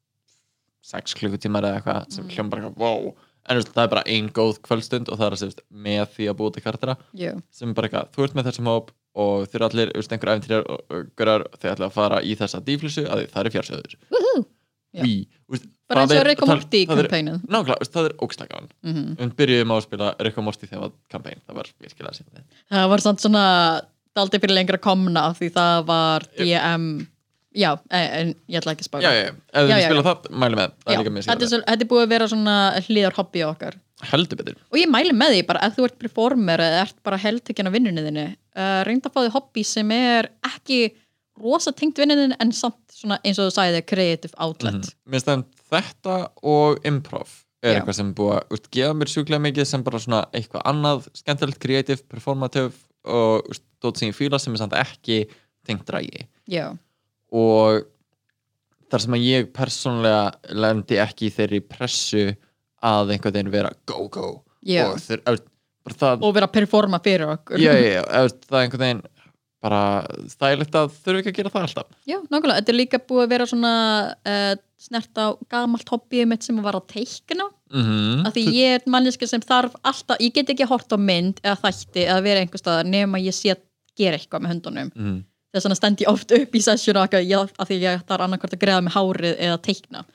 [0.83, 2.31] sex klukkutímar eða eitthvað sem Mm.
[2.37, 3.13] hljóma bara eitthvað, wow.
[3.49, 6.27] En veist, það er bara ein góð kvöldstund og það er að segja, með því
[6.31, 9.67] að búa til Já, sem bara eitthvað, þú ert með þessum hóp og þeir eru
[9.69, 11.11] allir, veist, einhver æfintýrar og, og
[11.61, 13.97] þeir ætla að fara í þessa dýflissu að því það er fjársöður
[15.89, 18.67] bara eins það og Rick og það- Morty það er- kampænin Nákvæmlega, það er ógstagavan
[18.83, 21.67] mm Við byrjuðum á að spila Rick og Morty þegar það var kampæn Það var
[21.83, 23.45] virkilega síðan Það var samt svona
[24.15, 26.87] daldi fyrir lengra komna af því það var DM
[27.53, 30.03] Já, en, en ég ætla ekki að spála Já, já, ef Já, þið já, spila
[30.07, 30.93] það, mæli með Það.
[30.93, 32.55] Já, líka mjög þetta, er er búið að vera svona
[32.87, 33.75] hlýðar hobby okkar
[34.11, 37.21] Heldur betur og ég mæli með því bara ef þú ert performer eða ert bara
[37.21, 40.81] heldtekjan af vinnunni þinni uh, reynda að fá því hobby sem er ekki
[41.43, 44.91] rosa tengt vinnunin en samt svona eins og þú sagði creative outlet Mhm.
[45.09, 47.31] Mér finnst það þetta og improv
[47.63, 47.79] er Já.
[47.79, 51.59] eitthvað sem búið að úst, gefa mér sjúklega mikið sem bara svona eitthvað annað skemmtilegt,
[51.63, 52.73] kreatív, performativ
[53.07, 55.21] og úst, dót sem ég fíla sem er samt ekki
[55.65, 56.27] tengt drægi
[57.31, 57.85] og
[58.91, 62.25] þar sem að ég persónlega lendi ekki í þeirri pressu
[62.83, 64.29] að einhvern veginn vera go go.
[64.63, 64.85] Já.
[64.91, 65.41] og
[66.23, 67.59] og vera að performa fyrir okkur.
[67.59, 68.03] Já, já,
[68.47, 69.03] það einhvern veginn
[69.63, 69.81] bara
[70.31, 71.89] stælegt að þurfi ekki að gera það alltaf.
[72.07, 73.73] Já, nákvæmlega, þetta er líka búið að vera svona
[74.27, 77.49] uh, snert á gamalt hobbyið mitt sem var að teikna.
[77.73, 78.25] Mm -hmm.
[78.27, 81.55] af því ég er manneska sem þarf alltaf, ég get ekki hort á mynd eða
[81.63, 83.63] þætti eða vera einhver staðar nema ég sé að
[83.97, 84.91] gera eitthvað með höndunum.
[84.95, 85.23] Mm.
[85.53, 88.81] þess vegna stend ég oft upp í sessjónu af því ég þarf annarkvært að greiða
[88.81, 90.05] með hárið eða teikna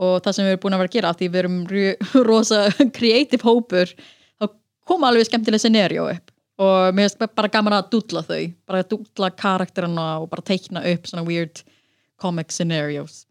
[0.00, 2.60] og það sem við erum búin að vera að gera því við erum ru- rosa
[2.96, 3.92] creative hópur
[4.40, 4.46] þá
[4.90, 8.88] koma alveg skemmtileg scenario upp og mér finnst bara gaman að dúdla þau bara að
[8.94, 11.62] dúdla karakterina og bara teikna upp svona weird
[12.20, 13.22] comic scenarios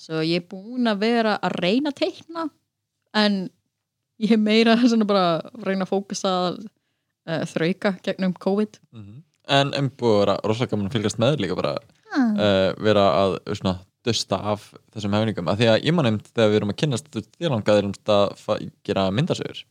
[0.00, 2.46] svo ég er búin að vera að reyna að teikna
[3.20, 3.36] en
[4.22, 9.20] ég er meira svona bara að reyna að fókusa að uh, þrauka gegnum COVID Mhm.
[9.52, 12.18] en en búið að vera rosalega gaman að fylgast með líka bara ah.
[12.32, 15.50] uh, vera að svona dusta af þessum hefningum.
[15.50, 18.64] Að því að ég man nefnd þegar við erum að veist, þér langaðir um að
[18.86, 19.62] gera myndasögur.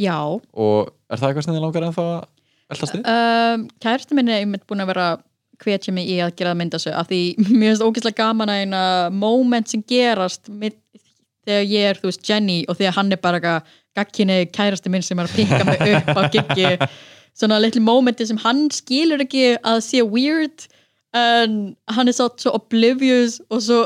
[0.00, 2.14] Já, og er það eitthvað sem þið langar en það
[2.74, 3.04] eldast þið?
[3.14, 5.08] um, kærasti minni er einmitt búin að vera
[5.62, 7.20] hvetja mig í að gera myndasög af því
[7.58, 8.82] mér finnst ógeðslega gaman að eina
[9.14, 10.76] moment sem gerast mið,
[11.46, 13.56] þegar ég er, þú veist, Jenny og þegar hann er bara
[13.94, 16.70] gagkinni kærasti minn sem er að pikka mig upp á giggi.
[17.34, 20.66] Svona litli momenti sem hann skilur ekki að sé weird
[21.14, 21.54] en
[21.94, 23.80] hann er svo, svo oblivious og svo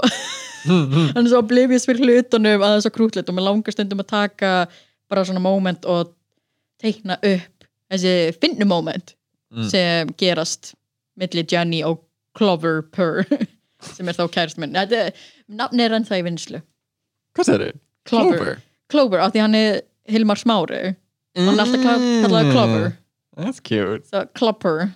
[0.68, 4.02] hann er svo oblivious fyrir hlutunum að það er svo krútleitt og mér langar stundum
[4.02, 4.52] að taka
[5.08, 6.14] bara svona moment og
[6.82, 9.14] teikna upp þessi finnu moment
[9.48, 9.64] Mm.
[9.64, 10.74] sem gerast
[11.16, 12.02] milli Jenny og
[12.36, 13.22] Clover Purr
[13.94, 14.74] sem er þá kærist minn.
[14.76, 16.58] Þetta er- er ennþá í vinslu
[17.32, 17.78] Hvað segir þið?
[18.10, 18.50] Clover,
[18.92, 20.82] Clover, af því hann er Hilmar Smári.
[21.34, 22.84] Hann er alltaf kla- kallaður Clover.
[23.38, 24.04] That's cute.
[24.10, 24.90] Svo Clopper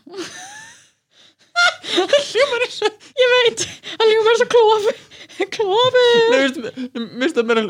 [1.82, 3.64] hljómar eins og ég veit,
[4.02, 5.00] eins og Clover
[5.52, 6.58] Clover Nei, veist,
[6.94, 7.64] mér finnst það meira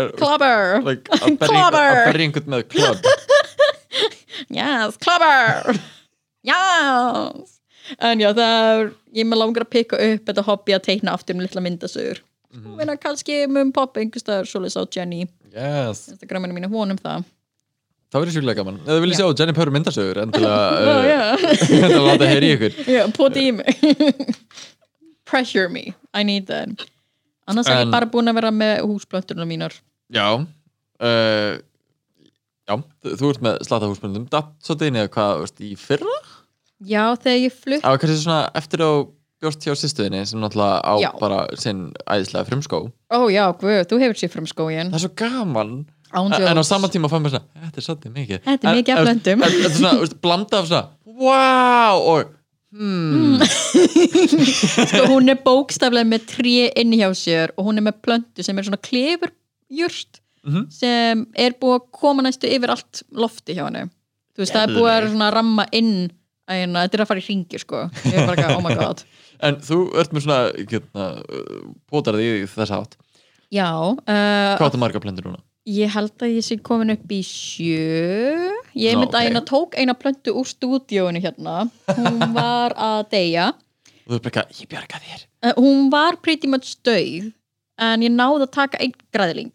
[0.00, 3.08] er Clover like, að berja einhvern- að með club
[4.50, 5.80] Yes, Clover
[6.46, 7.56] Yes.
[8.00, 11.36] En já, það er ég með langar að pikka upp þetta hobby að teikna aftur
[11.36, 12.20] um litla myndasögur.
[12.54, 15.26] Og vinna kannski mun poppa einhverstaðar svoleiðis á Jenny.
[15.52, 16.06] Yes.
[16.14, 17.26] Instagraminu mínu vonum það
[18.10, 18.78] Það verður sjúklega gaman.
[18.82, 21.44] Ef þið viljið sjá Jenny Purr myndasögur en til að uh,
[21.78, 22.78] en að láta heyri ykkur.
[22.90, 23.84] Já, poti í mig.
[25.30, 26.86] Pressure me, I need that.
[27.50, 29.76] Annars er ég En- bara búin að vera með húsplönturna mínar.
[30.10, 31.54] Já uh,
[32.70, 36.18] Já, þú, ert með slata húsbundum Datt inn í að hvað, veist, í fyrra?
[36.86, 38.90] Já, þegar ég flutt Það var kannski svona eftir á
[39.40, 41.10] bjóst hjá sýstuðinni sem náttúrulega á Já.
[41.18, 42.80] bara sinn æðislega frumskó.
[43.10, 45.72] Ó já, guð, þú hefur sér fram skóin Það er svo gaman
[46.14, 48.40] En en á sama tíma fann mér svona, þetta er svolítið mikið.
[48.46, 49.42] Þetta er En- mikið af en- blöndum.
[49.42, 50.88] en- Þetta er svona, blanda af svona
[51.20, 52.24] Wow og
[52.72, 58.42] hmm, sko, Hún er bókstaflega með tré inn hjá sér og hún er með plöntu
[58.46, 60.70] sem er svona klefurjurt Mhm.
[60.72, 63.82] sem er búið að koma næstu yfir allt lofti hjá henni.
[64.32, 65.90] Þú veist, það er búið að svona ramma inn
[66.48, 67.82] hérna, þetta er að fara í ringi sko.
[68.06, 69.04] Ég er bara ekki, oh my god.
[69.42, 71.04] En þú ert með svona hérna,
[71.92, 72.96] Pótarði í þess átt.
[73.52, 75.40] Já, uh, Hvað áttu marga plöndur núna?
[75.70, 78.50] Ég held að ég sé komin upp í sjö.
[78.74, 79.28] Ég myndi að ok.
[79.28, 81.64] eina tók eina plöntu úr stúdíóinu hérna.
[81.94, 83.50] Hún var að deyja.
[84.06, 85.26] Þú ert bara eitthvað, ég bjarga þér.
[85.44, 87.30] Uh, Hún var pretty much döið
[87.80, 89.52] En ég náði að taka einn græðling.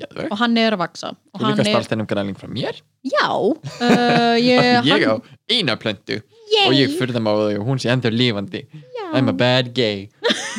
[0.00, 2.78] Geðveg Og hann er að vaksa Þú hann líka er, stalst einum græling frá mér?
[3.04, 3.26] Já.
[3.34, 6.20] Uh, ég, Ég á hann, eina plöntu.
[6.50, 6.68] Yay.
[6.68, 8.64] Og ég fyrir það á þau og hún sé endur lífandi
[9.10, 10.06] I'm a bad gay.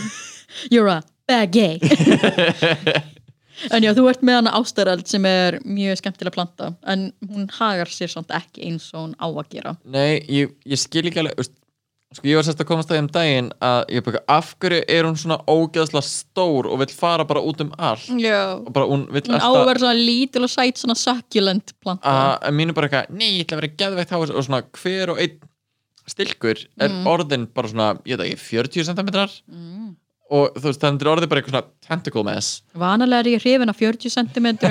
[0.71, 1.79] You're a bad gay
[3.69, 7.91] En já, þú ert með hana ástareld sem er mjög skemmtilega planta En hún hagar
[7.93, 9.75] sér samt ekki eins og hún á að gera.
[9.85, 11.51] Nei, ég, ég skil ekki alveg
[12.11, 15.07] Sko ég var sérst að komast það um daginn að ég bara, af hverju er
[15.07, 18.09] hún svona ógeðslega stór og vill fara bara út um allt?
[18.19, 18.57] Já.
[18.59, 22.11] Og bara hún vill Hún á að vera svona lítil og sæt svona succulent planta.
[22.11, 25.13] Að að mínu bara eitthvað, nei, ég ætla að vera geðveikt háa og svona hver
[25.13, 25.39] og einn
[26.11, 27.07] stilkur er Mm.
[27.07, 29.09] orðin bara svona, ég veit ekki, 40 cm
[29.47, 29.95] mm.
[30.31, 32.47] Og þú veist, þannig er orðin bara eitthvað svona tentacle mess
[32.83, 34.61] Vanalega er ég hrifin af 40 cm en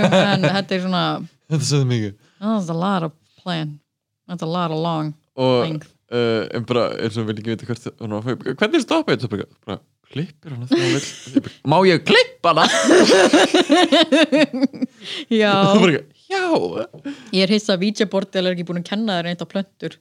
[0.49, 1.03] þetta er svona
[1.51, 2.17] Þetta er svo mikið oh,
[2.57, 3.69] That's a lot of plan.
[4.29, 5.07] That's a lot of long
[5.41, 5.89] og length.
[6.13, 9.09] uh, en bara, eins og vil ekki vita hvert hún var að fá- hvernig stoppa
[9.17, 9.79] þetta bara, bara
[10.11, 10.95] klippir hana þegar hún
[11.37, 12.65] Ég bara, má ég klippa hana?
[15.31, 15.53] Já.
[15.81, 15.93] Bara,
[16.31, 16.45] já.
[17.35, 19.93] Ég er hissa að VJ-bortil er ekki búin að kenna þér neitt á plöntur.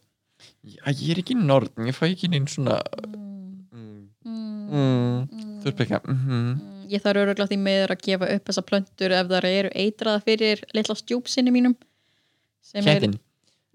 [0.66, 5.39] Já, ég er ekki norðn, ég fæ ekki neinn svona mm, mm, þú
[5.74, 6.52] ert ekki mm
[6.90, 10.64] Ég þarf öruglega því meður að gefa upp þessa plöntur ef það eru eitraða fyrir
[10.74, 11.76] litla stjúpsinni mínum
[12.66, 13.14] sem Kettin,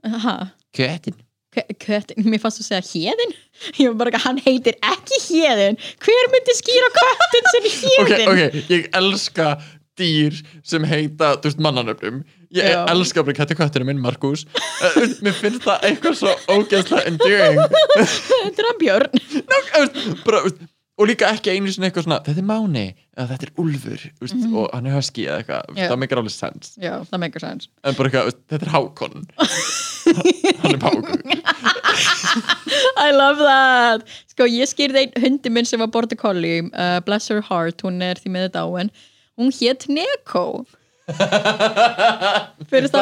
[0.03, 0.35] er ha,
[0.75, 1.15] kettin
[1.55, 3.37] K- Köttin, mér fannst þú segja hérðin
[3.79, 8.11] Ég var bara ekki, hann heitir ekki hérðin Hver myndi skýra köttin sem er ok,
[8.11, 8.35] hérðin?
[8.35, 9.49] ok, ég elska
[9.95, 12.17] dýr sem heita, þú veist, mannanöfnum.
[12.55, 12.81] Ég Já.
[12.91, 17.61] elska bara kætti kötturinn minn Markus uh, mér finnst það eitthvað svo ógeðslega endearing.
[18.43, 19.23] Þetta er hann Björn.
[19.39, 20.59] Ná, veist, bara, veist,
[20.95, 22.85] og líka ekki einu sinni eitthvað svona þetta er Máni,
[23.17, 25.89] eða þetta er Úlfur þú veist, og hann er husky eða eitthvað Já.
[25.91, 29.17] það meikar alveg sens en bara eitthvað, þetta er Hákon.
[30.63, 31.19] Hann er Pákur
[33.01, 34.07] I love that.
[34.31, 38.03] Sko, ég skýrði einn hundi minn sem var border collie uh, Bless her heart, hún
[38.05, 38.91] er því með dáin.
[39.39, 40.65] Hún hét Neko.
[42.71, 43.01] Fyrir þá,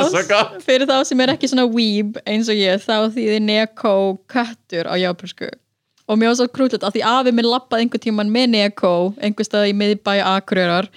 [0.64, 3.92] fyrir þá sem er ekki svona weeb eins og ég, þá þýði Neko
[4.32, 5.52] köttur á jápilsku
[6.12, 8.92] og mér var svo krútlut að því afi minn lappaði einhver tíman með Neko
[9.24, 10.90] einhver stað í miðbæ Akureyrar.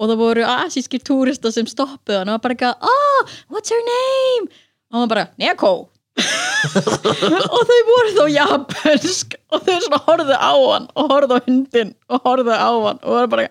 [0.00, 3.80] Og það voru asískir túrista sem stoppuðu hann og var bara eitthvað, oh, what's her
[3.84, 4.48] name?
[4.90, 5.72] og hann var bara, Neko.
[6.20, 11.92] Og þau voru þá japansk og þau svona horfðu á hann og horfðu á hundin
[12.10, 13.46] og horfðu á hann og voru bara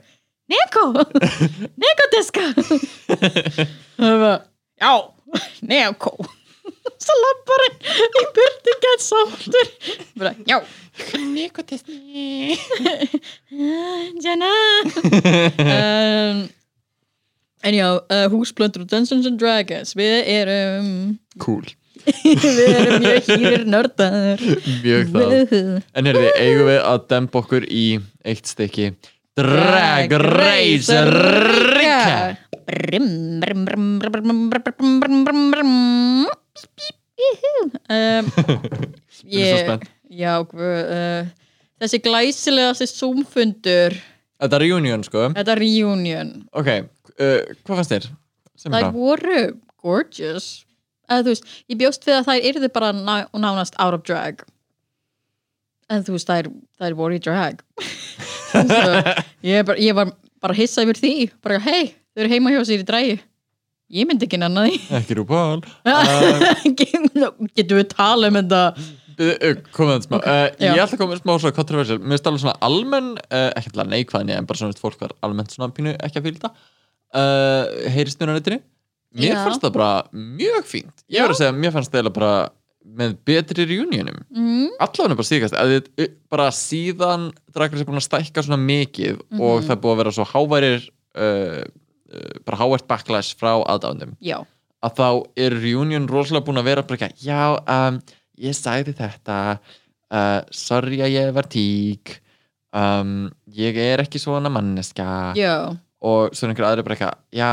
[0.52, 0.84] Neko
[1.84, 4.36] Neko deska og það var
[4.84, 4.94] já,
[5.72, 6.14] Neko.
[7.04, 9.74] Svo lappar hann í gett sáttur.
[10.20, 10.60] Bara, já
[11.34, 12.56] Neko tesni.
[14.24, 14.54] Jenna.
[15.66, 16.48] um,
[17.64, 19.96] en já, uh, húsblöndur og Dungeons and Dragons.
[19.98, 21.20] Við erum...
[21.44, 21.68] Cool.
[22.24, 24.44] við erum mjög hýrir nördar.
[24.84, 25.80] Mjög það.
[25.94, 27.86] En herði, eigum við að demba okkur í
[28.24, 28.92] eitt stykki.
[29.40, 32.36] Drag Race Rika.
[32.70, 35.74] Brim, brim, brim, brim, brim, brim, brim, brim.
[39.30, 41.30] Ég er svo spennt já, uh,
[41.82, 43.98] þessi glæsilegasti Zoom-fundur.
[44.40, 45.28] Þetta er reunion sko.
[45.36, 46.34] Þetta reunion.
[46.58, 46.72] Ok,
[47.18, 48.10] uh, hvað fannst þér?
[48.60, 48.90] Frá.
[48.92, 49.42] voru
[49.80, 50.50] gorgeous.
[51.10, 54.44] Eða þú veist, ég bjóst við að þær yrðu bara ná, nánast out of drag.
[55.90, 57.64] En þú veist, þær, þær voru í drag.
[59.46, 60.10] Ég, bara, ég var
[60.42, 61.14] bara hissa yfir því.
[61.46, 63.20] Bara, hei, þau eru heima hjá sér í dragi.
[63.94, 64.80] Ég myndi ekki nanna því.
[65.00, 65.62] Ekki Rúbál
[67.58, 68.62] getum við tala um þetta
[69.20, 70.18] Komið þetta smá.
[70.20, 70.70] Uh, Já.
[70.74, 71.98] Ég ætla að koma með smá svo kontroversial.
[72.00, 75.52] Mér finnst alveg svona almenn uh, Ekki alltaf neikvæðni En bara svona fólk var almennt
[75.56, 76.52] svona pínu Ekki að fylgja.
[77.12, 78.60] Þetta uh, Heyrist mér á netinu?
[79.20, 79.40] Mér Já.
[79.48, 81.04] fannst það bara mjög fínt.
[81.10, 82.32] Ég verð að segja Mér fannst það bara
[83.00, 84.22] Með betri reunionum.
[84.32, 89.18] Mm, Allavega bara síðast að uh, Bara síðan Dragur sér búin að stækka svona mikið
[89.30, 89.42] Mhm.
[89.44, 90.88] Og það er búið að vera svo háværir
[91.20, 94.40] uh, uh, Bara hávært backlash frá aðdándum já,
[94.86, 95.08] að þá
[95.44, 98.00] er reunion rosalega búin að vera bara ekki, já, um,
[98.40, 102.18] ég sagði þetta uh, sorry að ég var tík
[102.76, 105.54] um, ég er ekki svona manneska já.
[106.00, 107.48] Og svo er einhver aðri bara eitthvað já,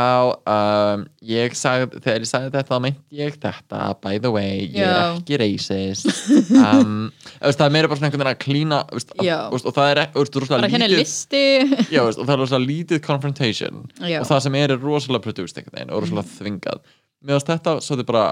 [0.55, 4.85] um, ég sagði þegar ég sagði þetta þá meinti ég þetta by the way, ég
[4.87, 5.09] er Já.
[5.16, 6.07] ekki racist.
[6.66, 6.92] Um,
[7.40, 9.37] veist, það er meira bara svona einhvern veginn að klína veist, að- Já.
[9.51, 11.42] veist, og það er þú veist, rosalega bara henni lítið- listi.
[11.96, 13.83] Já, veist, og það er rosalega lítið confrontation.
[14.07, 16.87] Já, og það sem er er rosalega produced einhvern veginn og rosalega þvingað.
[17.27, 18.25] Meðast þetta svo er bara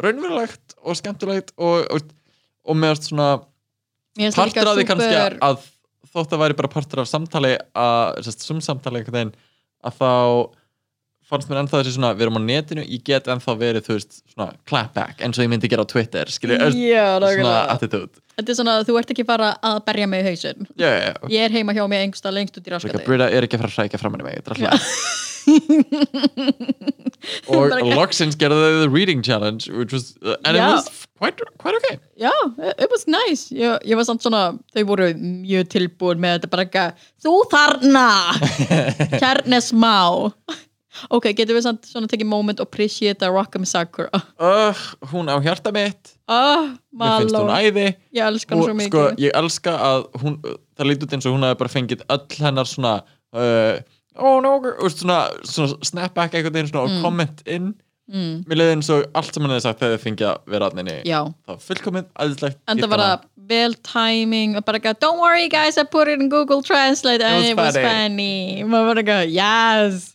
[0.00, 2.08] raunverulegt og skemmtilegt og, og,
[2.64, 3.30] og meðast svona
[4.36, 5.68] partur af því kannski súper- að
[6.12, 9.36] þótt að væri bara partur af samtali að, sérst, sum samtali einhvern veginn
[9.88, 10.10] að þá
[11.32, 14.18] fannst mér ennþá þessi svona, við erum á netinu ég get ennþá verið, þú veist,
[14.34, 18.20] svona clapback eins og ég myndi gera á Twitter, skilju svona attitude.
[18.36, 20.68] Þetta er svona að þú ert ekki bara að berja mig í hausinn.
[20.76, 23.30] Já, já, já, ég er heima hjá mig einhverstað lengst út í að raskati Brita
[23.32, 24.90] er ekki að fara að hrækja framan í mig þetta er alltaf
[27.98, 30.62] loksins gerðu þau the reading challenge which was, uh, and Já.
[30.62, 31.98] it was quite, quite okay.
[32.18, 32.32] Já,
[32.78, 33.50] it was nice.
[33.54, 36.86] Ég, ég var samt svona, þau voru mjög tilbúin með þetta bara ekki
[37.24, 38.08] þú þarna!
[39.22, 39.96] Kærni smá
[41.12, 45.72] ok, getum við samt svona tekið moment og appreciate Rock'em Sakura uh, hún á hjarta
[45.74, 46.14] mitt.
[46.30, 47.86] Ah, mér finnst hún æði.
[48.14, 50.38] Ég elska og svo mikið sko, ég elska að hún,
[50.78, 53.74] það lítið eins og hún hafi bara fengið öll hennar svona uh,
[54.18, 57.72] oh no, og svona, svona snapback einhvern veginn svona og comment inn.
[58.12, 60.68] Mm, mér leiði eins og allt sem hann hefði sagt þegar þið fengið að vera
[60.68, 61.18] aðninni já.
[61.46, 65.46] Það var fullkomið, æðislegt En það var það vel timing og bara ekki don't worry
[65.52, 67.24] guys I put it in Google Translate.
[67.24, 68.64] And It was funny.
[68.66, 70.10] maður var ekki, yes.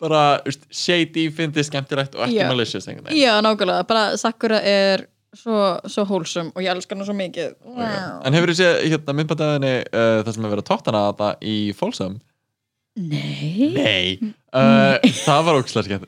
[0.00, 2.48] Bara úst, shady, fyndið, skemmtilegt og ekki Já.
[2.50, 5.06] malicious Já, nákvæmlega, bara Sakura er
[5.36, 7.54] svo, svo wholesome og ég elskar hana svo mikið.
[8.24, 11.56] En hefur þið séð hérna myndbandæðinni uh, það sem hefur verið að tóttana þetta í
[11.76, 12.18] Folsom?
[12.96, 13.72] Nei?
[13.76, 14.18] Nei.
[14.48, 15.12] Uh, Nei.
[15.12, 16.06] Það var ógislega skemmt.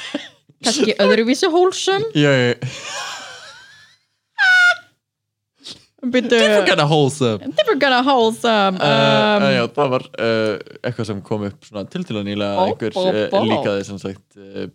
[0.64, 2.04] Kanski öðruvísi hólsum?
[2.12, 2.58] Jöi.
[6.00, 6.28] Byrju...
[6.28, 7.38] Different kind of wholesome.
[7.56, 8.76] Different kind of wholesome.
[8.76, 10.54] Uh, um, uh, já, það var uh,
[10.84, 14.68] eitthvað sem kom upp svona til til og nýlega einhver uh, líkaði sem sagt uh,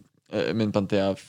[0.57, 1.23] myndbandi af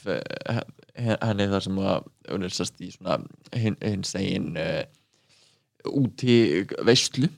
[0.97, 3.19] henni þar sem var unnilsast í svona
[3.53, 4.87] hins einn hin
[5.91, 7.29] úti veistlu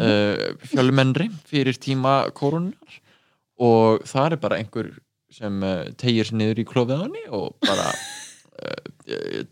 [0.00, 3.00] uh, fjölmennri fyrir tíma koronar
[3.60, 4.92] og það er bara einhver
[5.30, 9.42] sem uh, tegir sér niður í klófið á henni og bara uh, uh,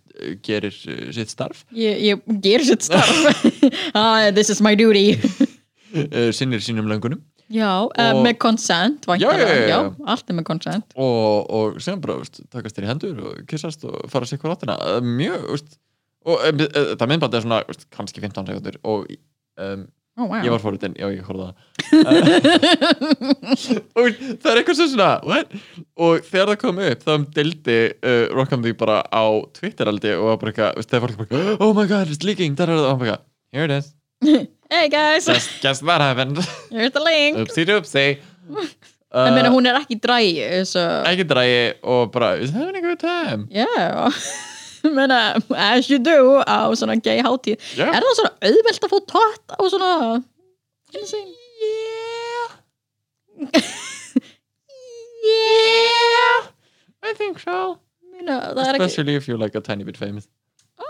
[0.42, 1.64] gerir uh, sitt starf.
[1.76, 3.44] Ég, ég ger sitt starf.
[3.94, 5.18] Ah, This is my duty.
[5.94, 7.20] Uh, sinnir sínum löngunum.
[7.48, 8.36] Já, uh, Og- með
[9.40, 9.68] já, já.
[9.70, 10.90] já, allt er með consent.
[11.00, 14.52] Og, og sem bara veist, takast þér í hendur og kissast og fara sér hver
[14.52, 14.76] áttina.
[14.76, 15.78] Uh, mjög veist,
[16.26, 19.06] og uh, uh, það myndband er svona veist, kannski 15 sekundur og
[19.60, 19.86] um,
[20.18, 20.42] oh, wow.
[20.42, 21.54] ég var fórhundin, já ég horfði það.
[23.98, 24.06] Og
[24.42, 25.48] það er eitthvað sem svona what?
[25.96, 29.24] og þegar það kom upp þá um dildi uh, Rock'em því bara á
[29.56, 32.64] Twitter aldi og var bara eitthvað, þegar fólk bara oh my god, it's leaking, það
[32.66, 33.86] er það hann bara eitthvað, here it is,
[34.68, 36.36] Hey guys, guess, guess that happened?
[36.70, 37.38] Here's the link.
[37.38, 38.18] Oopsie doopsie.
[39.08, 40.82] Ég meina, hún er ekki drægi so...
[41.08, 43.48] ekki drægi og bara is having a good time?
[43.48, 43.64] Ég
[44.98, 45.18] meina,
[45.56, 47.58] as you do á svona gay hátíð.
[47.78, 47.86] Já.
[47.90, 49.90] Er það svona auðvelt að fá tótt á svona
[50.92, 52.48] yeah.
[55.24, 56.48] Yeah.
[57.02, 57.78] I think so.
[58.12, 60.28] Meina, það er ekki especially if you're like a tiny bit famous.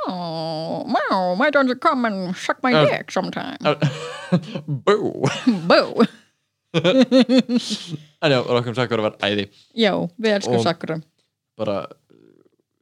[0.07, 3.57] Oh, wow, why don't you come and suck my Uh, dick sometime?
[4.86, 5.24] boo.
[5.68, 6.05] Boo.
[8.20, 9.47] En já, Rock'em Sakura var æði.
[9.76, 10.99] Já, við elskum Og- Sakura.
[11.59, 11.86] bara,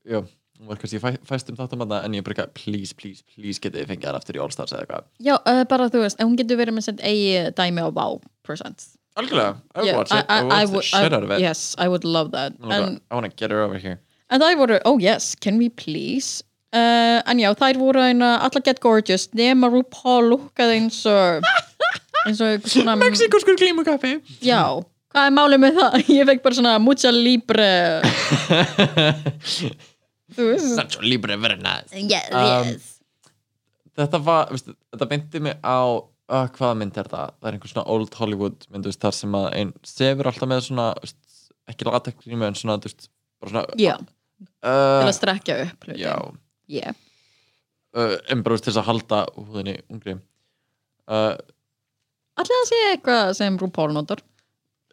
[0.04, 0.20] já
[0.66, 3.90] hún var kannski fæ, fæst um þáttum en ég bara please, please, please getið þið
[3.94, 5.08] fengið hann aftur í All Stars eða eitthvað.
[5.22, 8.90] Já, uh, bara þú veist, hún getur verið með sitt eigi dæmi á Wow present
[9.16, 11.40] algjörlega, I would Yeah, watch it, I, would watch the shit out of it.
[11.40, 12.52] Yes, I would love that.
[12.60, 14.00] En, I wanna get her over here.
[14.30, 16.42] En það voru, oh yes, can we please?
[16.74, 21.46] Uh, En já, þær voru eina allar get gorgeous nema RuPaul lukkaði eins og
[22.26, 24.82] eins og svona Mexikoskur klímukaffi Já,
[25.14, 25.96] hvað er málið með það?
[26.18, 27.70] Ég fekk bara svona mucha libre
[30.36, 32.92] Sancho Libre very nice Yes, Um, yes
[33.96, 37.32] þetta var, veistu, þetta myndi mig á uh, hvaða mynd er það?
[37.38, 40.62] Það er einhver svona old Hollywood mynd, veist, þar sem að einn sefur alltaf með
[40.68, 41.18] svona, veist,
[41.70, 43.10] ekki latex en svona, þú veist,
[43.42, 43.96] bara svona Já,
[44.36, 45.98] til uh, að strekja upp hluti.
[46.04, 46.14] Já,
[46.78, 47.02] yeah.
[47.96, 50.18] uh, en bara veist, til þess að halda húðinni ungri.
[51.06, 51.34] Uh,
[52.36, 54.20] Allir það sé eitthvað sem RuPaul notar?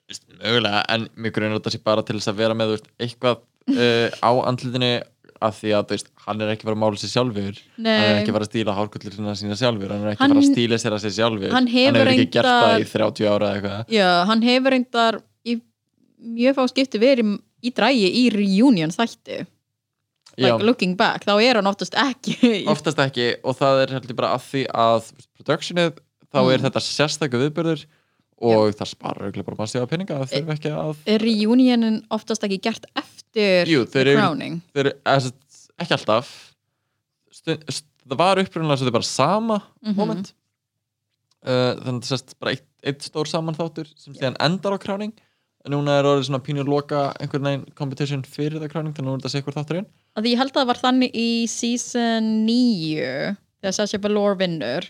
[0.08, 2.94] veist, mögulega, en mjög grunn þetta sé bara til þess að vera með þú veist,
[3.04, 3.42] eitthvað
[3.74, 4.94] uh, á andlutinu
[5.44, 7.58] af því að veist, hann er ekki fara að mála sér sjálfur.
[7.78, 9.92] Hann er Nei, ekki fara að stíla hárkullir sína sjálfur.
[9.94, 11.52] Hann er ekki Hann- að stíla sér að sér sjálfur.
[11.52, 13.94] hann hefur ekki gert það í reyndar 30 ára eða eitthvað.
[13.98, 15.58] Já, hann hefur reyndar í
[16.24, 17.34] mjög fá skipti verið
[17.64, 19.46] í drægi í reunion þætti.
[20.38, 22.66] Já, like looking back, þá er hann oftast ekki.
[22.72, 25.92] Oftast ekki og það er heldur bara að því að productionið,
[26.34, 26.54] þá Mm.
[26.54, 27.84] er þetta sérstakku viðbörður
[28.42, 32.44] og það sparar örugglega bara maður sér pinninga það þurfi ekki að er reunionin oftast
[32.48, 34.22] ekki gert eftir Jú, þeir eru-
[34.74, 36.32] sem sagt, ekki alltaf.
[37.34, 39.96] Stund, st það var upprunnilega svo er bara sama Mhm.
[39.96, 40.34] moment.
[41.44, 44.80] Uh, þannig að það sést bara eitt, eitt stór saman þáttur sem síðan endar á
[44.80, 45.12] kráning
[45.66, 49.12] en núna er orðið svona pínur loka einhvern veginn competition fyrir það kráning þannig að
[49.12, 49.86] nú er þetta hvort þátturinn.
[50.20, 54.88] Því ég held að það var þannig í season 9 þegar Sasha Velour vinnur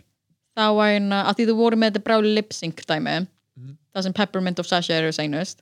[0.58, 3.28] þá var eina, að því þú voru með þetta bráli lip sync dæmi
[3.58, 3.76] Mhm.
[3.96, 5.62] það sem Peppermint of Sasha eru seinust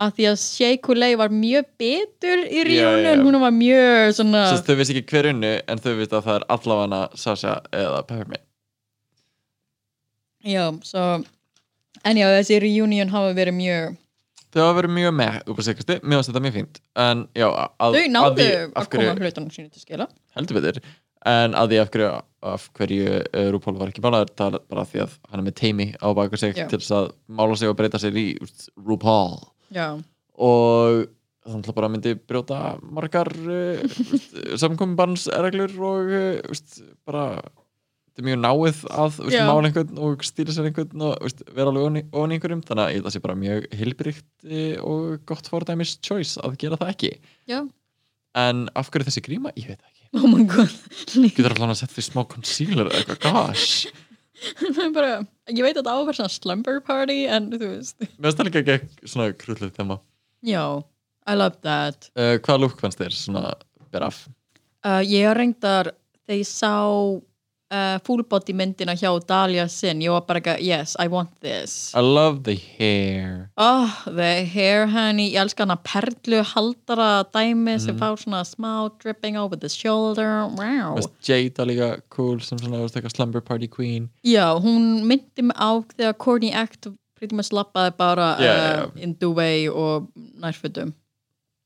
[0.00, 3.24] að því að Shea Coulee var mjög betur í já, reunion, já.
[3.26, 6.38] hún var mjög svona Svo þau vissi ekki hver unnu en þau vissi að það
[6.38, 8.46] er allavega Sasha eða Peppermint
[10.44, 11.02] já, svo
[12.04, 13.98] en já, þessi reunion hafa verið mjög
[14.50, 17.46] þau hafa verið mjög með upp á sikasti, mér finnst þetta mjög fínt en já,
[17.52, 20.08] að, þau náðu að, að, hverju, koma hlutunum sínu til skila
[20.38, 20.80] heldur betur
[21.28, 22.10] en að því af hverju,
[22.50, 25.56] af hverju uh, RuPaul var ekki málaður, það er bara því að hann er með
[25.60, 26.66] teimi á baka sig Já.
[26.70, 28.26] til þess að mála sig og breyta sér í
[29.70, 29.88] já,
[30.40, 31.08] og
[31.44, 33.98] þannig að bara myndi brjóta margar uh,
[34.60, 40.56] samkominbannsreglur og uh, úst, bara þetta er mjög náið að úst, mála einhvern og stýra
[40.56, 42.64] sér einhvern og úst, vera alveg í einhverjum.
[42.66, 44.50] Þannig að ég held að sé bara mjög hilbrikt
[44.80, 47.14] og gott fordæmis choice að gera það ekki.
[47.50, 47.60] Já,
[48.40, 50.72] en af hverju þessi gríma, ég veit það ekki oh my god.
[51.10, 53.90] Getur allan að setja því smá concealer eða eitthvað, gosh.
[54.96, 55.20] Bara,
[55.52, 57.96] ég veit að það á að vera svona slumber party en þú veist.
[58.00, 59.98] Mér finnst það líka ekki svona krulluð þema.
[60.46, 60.64] Já,
[61.28, 62.08] I love that.
[62.16, 63.42] Uh, hvaða lúk fannst þér svona
[63.92, 64.22] ber af?
[64.86, 65.92] Uh, ég reyndar
[66.24, 66.72] þegar ég sá
[67.70, 71.92] uh, full body myndina hjá Dahlia Sin ég var bara ekki, yes, I want this
[71.94, 77.94] I love the hair oh, the hair honey ég elska hana perlu haldara dæmi sem
[77.96, 78.00] Mhm.
[78.00, 80.96] fá svona smá dripping over the shoulder wow.
[80.96, 86.52] Er líka cool sem svona slumber party queen já, hún myndi mig á þegar Courtney
[86.52, 89.02] Act pretty much lappaði bara Já, uh, já, já.
[89.02, 90.08] in duvet og
[90.40, 90.92] nærfötum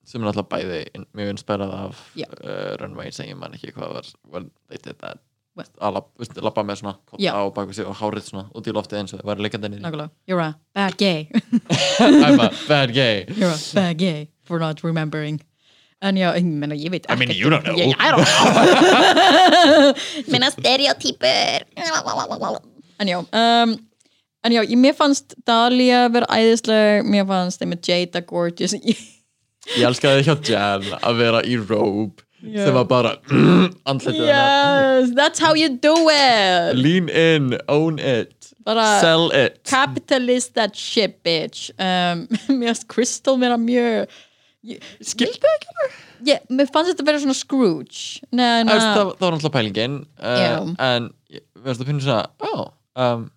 [0.04, 0.80] sem er alltaf bæði
[1.16, 2.26] mjög inspirað af Já.
[2.44, 5.18] uh, Runway sem ég man ekki hvað var when they did that.
[5.54, 5.98] Að
[6.42, 9.20] labba með svona kotta á baku sig og hárið svona út í loftið eins og
[9.20, 10.10] það var leikandinni nákvæmlega.
[10.26, 11.28] You're a bad gay.
[12.26, 13.24] I'm a bad gay.
[13.38, 15.40] You're a bad gay for not remembering.
[16.02, 17.80] En já, ég meina, ég veit I mean, ekkert you don't um- know.
[17.80, 19.94] Ég- I don't know.
[20.32, 21.64] Meina stereotypur.
[22.98, 23.76] En já um,
[24.44, 27.06] En já, ég, mér fannst Dahlia vera æðisleg.
[27.08, 28.74] Mér fannst þeim með Jada gorgeous.
[28.76, 29.00] Ég-
[29.78, 32.64] ég elskaði hjá Jan að vera í robe Já.
[32.66, 33.14] sem var bara
[33.86, 34.14] hennar.
[34.14, 36.76] Yes, that's how you do it.
[36.76, 39.60] Lean in, own it Bara sell it.
[39.64, 41.70] capitalist that shit bitch.
[41.78, 42.26] Um,
[42.58, 44.08] Mér finnst Crystal vera mjög
[44.64, 45.94] ég- skildi ekki það
[46.30, 48.24] ég, Mér fannst þetta vera svona Scrooge.
[48.32, 52.66] Nei, það, na, það var náttúrulega pælingin uh, en ég veist að finna svona oh,
[52.96, 53.28] um,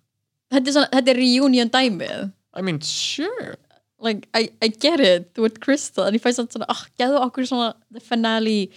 [0.52, 2.28] þetta, er svona, þetta er reunion dæmið.
[2.56, 3.56] I mean sure.
[4.00, 7.48] Like, I, I get it, ert Crystal en ég fæst þetta svona, ah, geðu okkur
[7.50, 8.68] svona the finale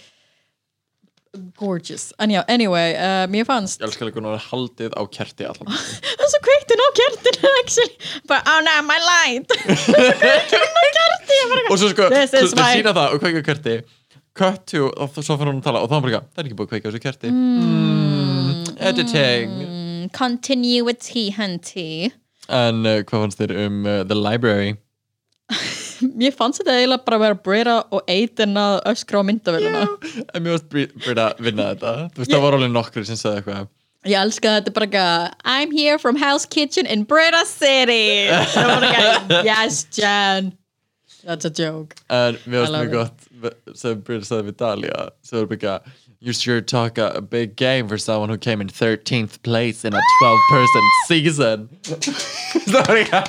[1.58, 5.46] gorgeous, en já, anyway uh, mér fannst, ég elska líka hún að haldið á kerti
[5.48, 5.72] allan
[6.18, 7.96] það er svo kveiktinn á kertinu actually,
[8.28, 9.48] bara, oh no, my light.
[9.56, 11.40] Kveiktinn á kerti.
[11.50, 13.76] Bara, og svo sko, þú sína það og kveika kerti.
[14.36, 16.48] Cut to, og svo fyrir hún að tala og þá er bara, eitthvað, það er
[16.48, 17.32] ekki búið að kveika þessu kerti.
[17.36, 19.56] Mm, editing.
[19.68, 21.88] Mm, continuity henty
[22.50, 24.74] en uh, hvað fannst þér um uh, The Library
[26.22, 30.42] mér fannst þetta eiginlega bara að vera Brera og Aiden að öskra á myndavéluna en
[30.42, 31.94] mér varst Brita vinna þetta.
[32.14, 33.70] Þú veist, það var alveg nokkri sem sagði eitthvað.
[34.02, 38.26] Ég elska að þetta bara eitthvað I'm here from Hell's Kitchen in Brera City.
[38.56, 40.52] Það var eitthvað, yes Jan
[41.22, 41.96] that's a joke.
[42.10, 45.76] En mér love mjög gott sem Brita sagði við Dalia sem var bara
[46.22, 49.92] You sure talk a, a big game for someone who came in 13th place in
[49.92, 51.68] a 12 person season.
[51.82, 53.22] Ekki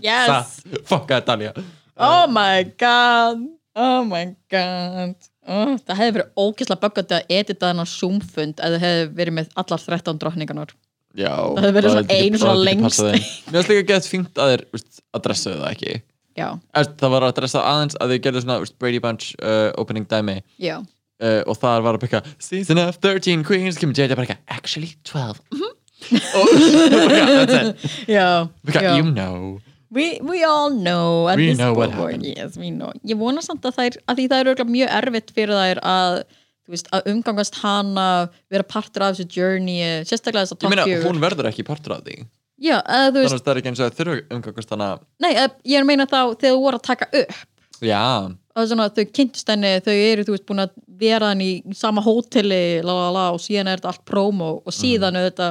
[0.08, 1.52] yes Fuck að Dalia
[2.00, 3.42] oh my god.
[3.76, 5.12] Oh my god.
[5.48, 9.52] Oh, það hefði verið ógeðslega böggandi að edita þennan Zoom-fund eða það hefði verið með
[9.62, 10.72] allar 13 drottningarnar.
[11.18, 13.02] Já Það hefði verið svona ekki- ein bara svona lengst.
[13.52, 15.94] Mér finnst líka gett fínt að þeir veist, adressuðu það ekki.
[16.40, 20.38] Já, Það var að adressa aðeins að þeir gerðu svona Brady Bunch uh, opening dæmi.
[20.56, 20.78] Já
[21.22, 24.92] uh, og þar var að byrja Season of 13 Queens kemur JJ bara eitthvað Actually
[25.08, 25.74] 12 mhm.
[26.36, 28.96] og that's it já, já.
[28.98, 29.60] You know
[29.92, 32.24] We, we all know at We this know what point.
[32.24, 32.38] happened.
[32.38, 32.94] yes, we know.
[33.04, 36.14] Ég vona samt að þær að því það er örugglega mjög erfitt fyrir þær að
[36.62, 38.06] þú veist, að umgangast hana
[38.48, 42.06] vera partur af þessu journey sérstaklega þess að Ég meina, hún verður ekki partur af
[42.06, 42.22] því
[42.62, 44.88] Já, eða þú Þannig veist, að það er ekki eins og að þurfa umgangast hana
[45.20, 47.40] nei, eða, ég er að meina þá þegar þú voru að taka upp
[47.82, 48.02] Já,
[48.56, 52.94] svona, þau kynntust henni, þau eru veist búin að vera hann í sama hóteli la,
[52.94, 55.48] la, la, og síðan er þetta allt promo og síðan er þetta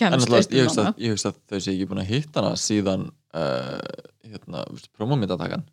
[0.00, 3.06] kemst alltaf, ég hana ég hugsa að þau sé ekki búin að hitta hana síðan
[3.34, 4.64] uh, hérna,
[4.96, 5.66] promomyndatakan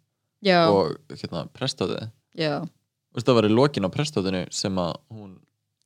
[0.72, 1.46] og hérna
[3.14, 5.36] veist, það var í lokin á prestóðinu sem að hún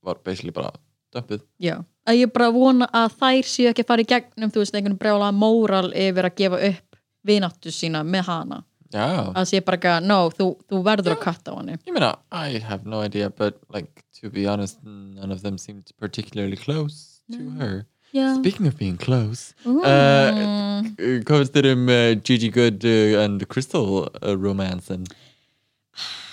[0.05, 0.71] var basically bara
[1.15, 1.79] dömpuð já.
[2.05, 4.99] Að ég bara vona að þær séu ekki að fara í gegnum þú veist, einhvern
[4.99, 8.59] brjála móral yfir að gefa upp vináttu sína með hana
[8.95, 11.75] Já, að sé bara ekki að, no, þú, þú verður að katta á henni.
[11.83, 15.91] Ég meina, I have no idea but like, to be honest none of them seemed
[15.99, 17.85] particularly close to her.
[18.15, 19.81] Já, Speaking of being close mm.
[19.83, 20.85] uh,
[21.25, 26.21] Hvað finnst þér um uh, Gigi Good uh, and Crystal uh, romance en Mér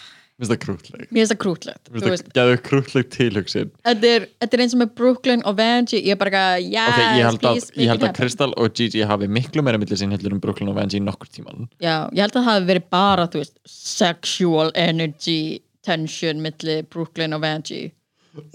[0.43, 4.27] finnst það krútlegt mér finnst það krútlegt Mér finnst það gæðu krútlegt tilhugsin þetta er,
[4.43, 7.01] þetta er eins og með Brooklyn og Vanjie, ég er bara ekki að, yes, Ok,
[7.03, 8.15] ég held að, please, ég held að.
[8.21, 11.67] Crystal og Gigi hafi miklu meira millir sín heldur um Brooklyn og Vanjie nokkur tíman
[11.79, 15.41] Já, ég held að það hafi verið bara, þú veist, sexual energy
[15.87, 17.91] tension milli Brooklyn og Vanjie.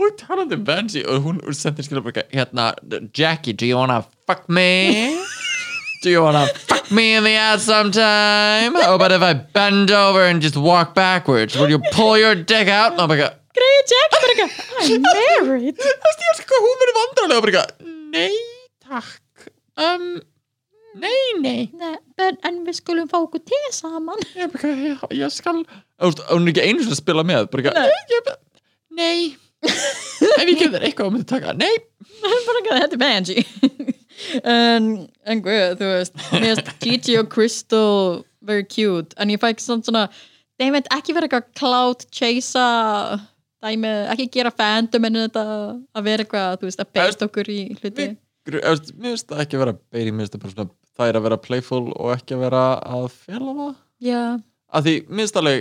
[0.02, 2.72] Og talandi um Vanjie og hún sendir skilja bara hérna,
[3.14, 4.70] Jackie, do you wanna fuck me?
[6.04, 8.74] Do you wanna fuck me in the ass sometime?
[8.76, 12.68] Oh, but if I bend over and just walk backwards, will you pull your dick
[12.70, 13.00] out?
[13.00, 14.48] Og bara eitthvað, Greið Jackie bara ekki,
[14.94, 15.80] I'm married.
[15.82, 18.36] Það veist ég elskar hvað hún verið vandrarlega og bara eitthvað, nei,
[18.86, 19.48] takk
[19.88, 20.06] um,
[21.02, 21.96] nei, nei Nei,
[22.28, 24.22] en, en við skulum fá okkur te saman.
[24.38, 27.26] ég, bara, eitthvað, ég, ég skal Þú veist, hún er ekki einu sem að spila
[27.26, 27.90] með bara eitthvað, Nei.
[28.14, 28.32] ég, ég,
[29.02, 29.20] nei
[30.38, 31.74] ef ég gef þér eitthvað og myndi taka, nei
[32.22, 33.97] bara ekki, þetta er Vanjie.
[34.44, 34.90] En,
[35.28, 39.66] en guð, þú veist, mér finnst Gigi og Crystal very cute, en ég fæ ekki
[39.66, 40.08] svona
[40.58, 43.20] þeim veit ekki vera eitthvað cloud chasea
[43.68, 45.46] ekki gera fandom en þetta
[45.98, 48.12] að vera eitthvað, þú veist, að beist okkur í hluti.
[48.48, 51.84] Veist, mér finnst það ekki vera beirí, mér finnst það það er að vera playful
[51.94, 53.74] og ekki að vera að fela það.
[54.08, 54.22] Já,
[54.78, 55.60] að því, mér finnst alveg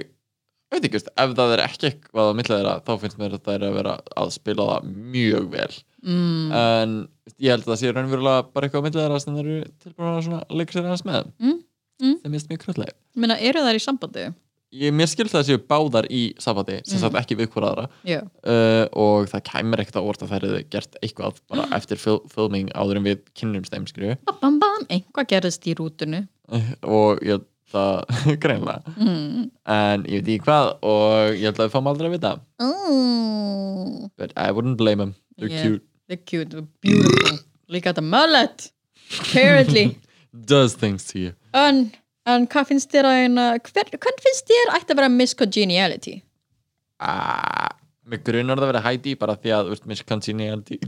[0.66, 3.36] ég veit ekki, veist, ef það er ekki eitthvað á millið þeirra þá finnst mér
[3.36, 5.74] að það er að vera að spila það mjög vel
[6.06, 6.96] mm, en
[7.36, 10.40] ég held að það sé raunverulega bara eitthvað á millið þeirra sem þeir eru tilbúin
[10.40, 11.30] að leika sér aðeins með.
[11.42, 11.60] Mm,
[12.02, 12.18] mm.
[12.22, 14.26] sem finnst mjög krulleg Ég meina, eru þær í sambandi?
[14.74, 17.86] ég, mér skilst það að séu báðar í sambandi sem sagt ekki við hvora aðra.
[18.06, 22.00] Já, uh, og það kæmur ekkert á orð að þær hefðu gert eitthvað bara eftir
[22.02, 23.22] fil filming áður en við
[24.62, 26.24] bam, einhvað gerðist í rútunu
[26.98, 28.02] og ég það
[28.42, 29.46] greinlega mm.
[29.74, 32.34] en ég veit ekki hvað og ég held að við fáum aldrei að vita.
[32.62, 34.10] Oh.
[34.16, 35.62] but I wouldn't blame them, they're Yeah.
[35.62, 37.38] cute they're cute, they're beautiful.
[37.68, 38.70] Líka þetta mullet.
[39.20, 39.98] Apparently.
[40.50, 41.32] Does things to you.
[41.56, 41.90] En,
[42.28, 46.20] en hvað finnst þér að eina hver, hvern finnst þér ætti að vera Miss Congeniality
[47.00, 47.70] ah,
[48.06, 50.80] mig grunar það að vera Heidi bara því að úrst, Miss Congeniality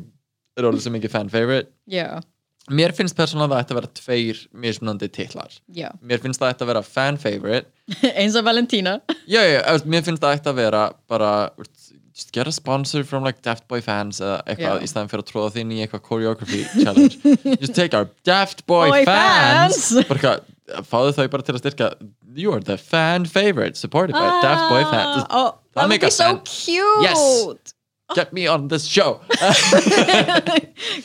[0.59, 2.21] er orðið svo mikið fan favorite já,
[2.69, 5.55] mér finnst persónulega að það ætti að vera tveir mismunandi titlar.
[5.73, 5.89] Já.
[6.05, 7.71] Mér finnst það ætti að vera fan favorite
[8.21, 8.99] eins og Valentína.
[9.25, 11.88] Já, já, mér finnst það ætti að vera bara úrst,
[12.19, 14.83] just get a sponsor from like Daft Boy fans eða eitthvað Já.
[14.83, 17.15] í staðin fyrir að tróða þinn í eitthvað choreography challenge
[17.63, 20.09] just take our Daft Boy, Boy fans, fans.
[20.11, 21.91] bara eitthvað fáðu þau bara til að styrka
[22.35, 26.11] you are the fan favorite supported by Daft Boy fans just oh, that would be
[26.11, 27.75] so cute Yes.
[28.17, 29.21] get me on this show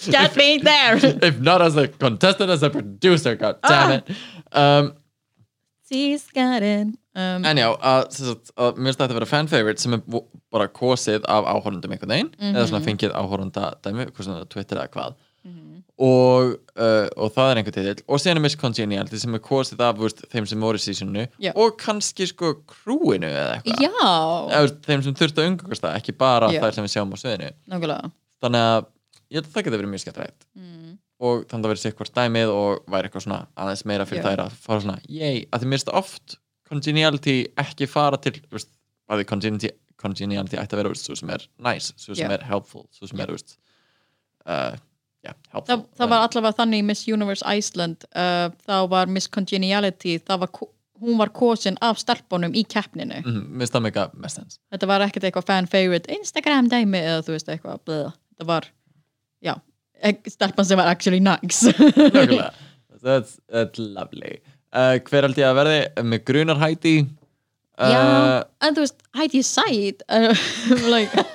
[0.10, 0.98] get me there
[1.30, 3.96] if not as a contestant as a producer god damn Ah.
[3.96, 4.04] it
[4.54, 4.94] um,
[5.94, 6.88] she's got it.
[7.16, 10.02] Um, en já, að, sagt, að, mér finnst þetta að vera fan favorite sem er
[10.52, 12.72] bara kosið af áhorundum einhvern veginn, eða Mhm.
[12.72, 15.14] svona fengið áhorunda dæmi, hvað svona Twitter eða hvað.
[16.04, 18.02] Og, uh, og það er einhver titill.
[18.10, 21.28] Og síðan er Miss Congeniality sem er kosið af veist, þeim sem voru í sísonu
[21.40, 21.52] Já.
[21.56, 23.84] og kannski sko krúinu eða eitthvað.
[23.86, 26.62] Já, Eða, veist, þeim sem þurftu að umgangast það, ekki bara Já.
[26.64, 27.52] þær sem við sjáum á sviðinu.
[27.70, 28.12] Nákvæmlega.
[28.42, 28.86] Þannig að
[29.30, 30.48] ég held að það geti verið mjög skemmtilegt.
[30.58, 30.98] Mm.
[31.24, 34.28] Og þannig að verið sér hvort dæmið og væri eitthvað svona aðeins meira fyrir Já.
[34.28, 36.38] þær að fara svona yey, að mér finnst oft
[36.70, 38.72] congeniality ekki fara til veist,
[39.08, 39.72] að því congeniality,
[40.04, 42.36] congeniality ætti að vera veist, svo sem er nice, svo sem Já.
[42.36, 43.26] er helpful svo sem Já.
[43.26, 43.58] er veist,
[44.44, 44.76] uh,
[45.24, 50.20] yeah, helpful það, það var allavega þannig Miss Universe Iceland uh, þá var Miss Congeniality
[50.28, 50.64] það var,
[51.04, 53.92] hún var kosin af stelpunum í keppninu mm, það
[54.28, 58.10] sens þetta var ekkert eitthvað fan favorite Instagram dæmi eða þú veist eitthvað bleið.
[58.34, 58.74] þetta var,
[59.40, 59.56] já
[60.32, 61.72] stelpan sem var actually nice.
[61.72, 62.52] Nákvæmlega.
[63.04, 64.40] that's, that's lovely.
[64.74, 65.82] Uh, hver held ég að verði?
[66.08, 66.62] Með grunar
[67.90, 69.42] já, uh, en þú veist Heidi
[70.08, 70.46] uh,
[70.94, 71.26] like,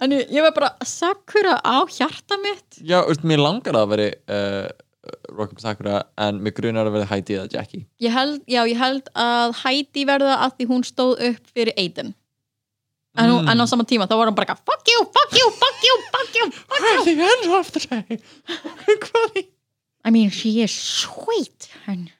[0.00, 2.80] en ég, var bara Sakura á hjarta mitt.
[2.80, 4.66] Já, veist, mér langar að veri uh,
[5.34, 7.86] Rock'em Sakura en með grunar að verði hæti eða Jackie.
[8.00, 12.14] Ég held, já, ég held að Heidi verða að því hún stóð upp fyrir Aiden
[13.16, 13.48] en, Mm.
[13.48, 15.94] en á sama tíma þá var hún bara eitthvað, fuck you, fuck you, fuck you,
[16.14, 18.18] fuck you Hvað er því enn aftur segi?
[19.06, 19.44] Hvað er
[20.04, 22.10] I mean, she is sweet and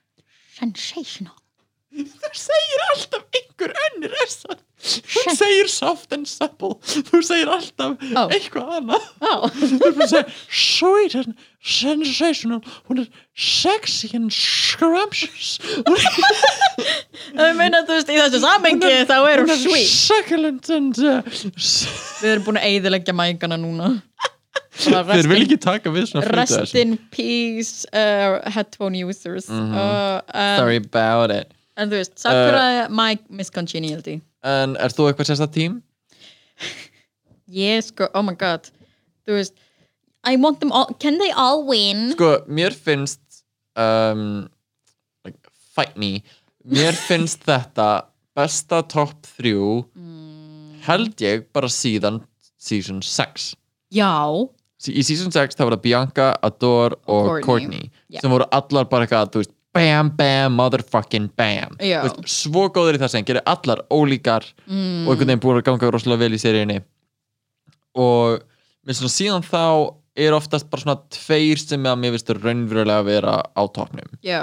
[0.56, 1.34] sensational
[1.94, 6.76] Þú segir alltaf einhver önnur er það Þú segir soft and supple.
[6.84, 8.24] Þú segir alltaf Ó.
[8.28, 9.06] eitthvað annað.
[9.24, 9.46] Oh.
[9.48, 12.60] Þú er bara að segja sweet and sensational.
[12.90, 15.56] Hún er sexy and scrumptious.
[15.78, 15.96] Hún
[17.40, 19.88] ég meina, þú veist, í þessu samengi þá er hún sweet.
[19.88, 23.94] succulent and uh, við erum búin að eyðileggja mækana núna.
[24.74, 26.80] Þeir rest vil ekki taka við svona rest þessu.
[26.82, 29.48] in peace uh, headphone users.
[29.48, 31.54] Uh, um, Sorry about it.
[31.78, 35.78] En þú veist, Sakura my miscongeniality En er þú eitthvað sérsta tím?
[37.64, 38.70] ég sko, oh my god
[39.24, 39.54] þú veist,
[40.24, 42.10] I want them all can they all win?
[42.14, 43.44] Sko, mér finnst
[43.76, 44.46] um,
[45.24, 45.40] like,
[45.74, 46.18] Fight me
[46.64, 49.84] Mér finnst þetta besta topp þrjú
[50.84, 52.22] held ég bara síðan
[52.60, 53.52] season 6
[53.94, 54.10] já,
[54.90, 57.44] í season 6 það voru Bianca, Adore og Courtney.
[57.46, 58.20] Courtney, Já.
[58.24, 61.76] sem voru allar bara eitthvað, þú veist, bam, bam, motherfucking bam.
[61.80, 65.66] Veist, svo góður í það sem gerir allar ólíkar mm, og einhvern veginn búin að
[65.68, 66.78] ganga rosalega vel í seríunni.
[67.98, 68.40] Og
[68.86, 69.64] mér svona síðan þá
[70.24, 74.14] er oftast bara svona tveir sem að mér finnst raunverulega að vera á toppnum.
[74.24, 74.42] Já.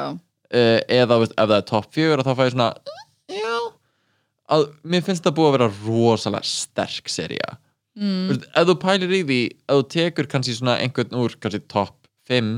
[0.52, 2.72] Uh, eða veist, ef það er topp fjögur þá fæ ég svona
[3.32, 3.58] já.
[4.52, 7.54] Að mér finnst það búið að vera rosalega sterk seria
[7.96, 11.64] mm, veist, ef þú pælir í því ef þú tekur kannski svona einhvern úr kannski
[11.72, 11.96] topp
[12.30, 12.52] 5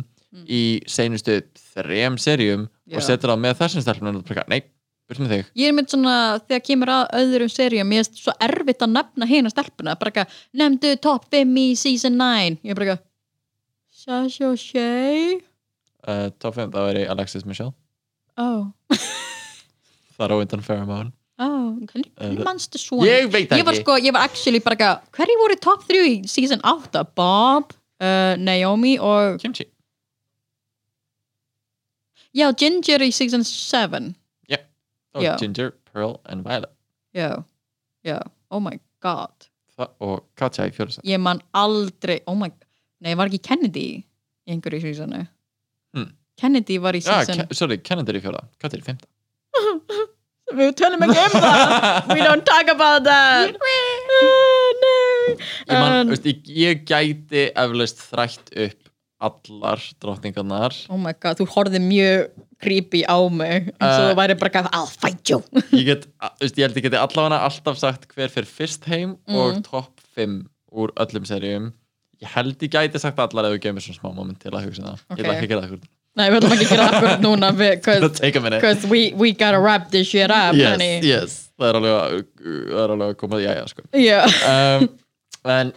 [0.49, 1.41] í seinustu
[1.73, 2.97] þrem serjum Já.
[2.97, 4.61] og setur það með þessum stelpunum nei,
[5.07, 5.45] burt með þig.
[5.59, 6.15] Ég er mynd svona,
[6.47, 10.37] þegar kemur að öðrum seríum, mér er svo erfitt að nefna hérna stelpuna, bara eitthvað,
[10.61, 13.09] nefndu top 5 í season 9, ég er bara eitthvað
[14.03, 15.35] Sasha Shay?
[16.03, 17.71] Uh, topp 5, það væri Alexis Michelle.
[18.41, 18.71] Oh,
[20.17, 21.13] það er óvindan Pheromone.
[21.41, 23.05] Oh, hvernig Eh, manstu svona?
[23.09, 23.81] Ég veit ég var ekki.
[23.85, 27.73] sko, ég var actually bara eitthvað, hverju voru top 3 í season 8, Bob
[28.03, 29.65] uh, Naomi og Kimchi
[32.33, 34.13] já, Ginger í season 7
[35.13, 35.35] og Já.
[35.37, 36.71] Ginger, Pearl and Violet.
[37.13, 37.43] Já,
[38.05, 38.17] já,
[38.49, 39.49] oh my god.
[39.77, 42.49] Það, og Katja í fjörðsætt ég man aldrei, oh my
[43.01, 45.23] nei, var ekki Kennedy í einhverju seasonu?
[45.93, 46.11] Hmm.
[46.37, 49.09] Kennedy var í ja, season Ke sorry, Kennedy er í fjörða Katja er í femta
[50.57, 52.11] við tölum ekki um það.
[52.13, 53.57] We don't talk about that.
[54.23, 54.89] Oh, no.
[55.33, 58.82] ég, man, En- veist, ég, ég gæti eflaust þrætt upp
[59.27, 62.27] allar drottningarnar oh my god, þú horfði mjög
[62.63, 65.41] creepy á mig eins og Uh, þú væri bara gaf, I'll fight you
[65.79, 66.07] ég get,
[66.41, 69.63] veist, ég held ég geti allavega alltaf sagt hver fyrir fyrst heim og Mm.
[69.67, 70.37] topp 5
[70.73, 71.71] úr öllum seríum
[72.23, 74.83] ég held ég gæti sagt allar ef þú gefur svona smá moment til að hugsa
[74.87, 77.23] það ég ætla ekki að gera það nei, við ætlum ekki að gera það akkurat
[77.25, 80.99] núna because we, we gotta wrap this shit up, yes, honey.
[81.01, 82.19] yes, það er alveg að,
[82.73, 83.85] það að koma já, já, sko.
[83.97, 84.37] Yeah.
[84.47, 84.87] um,
[85.53, 85.73] en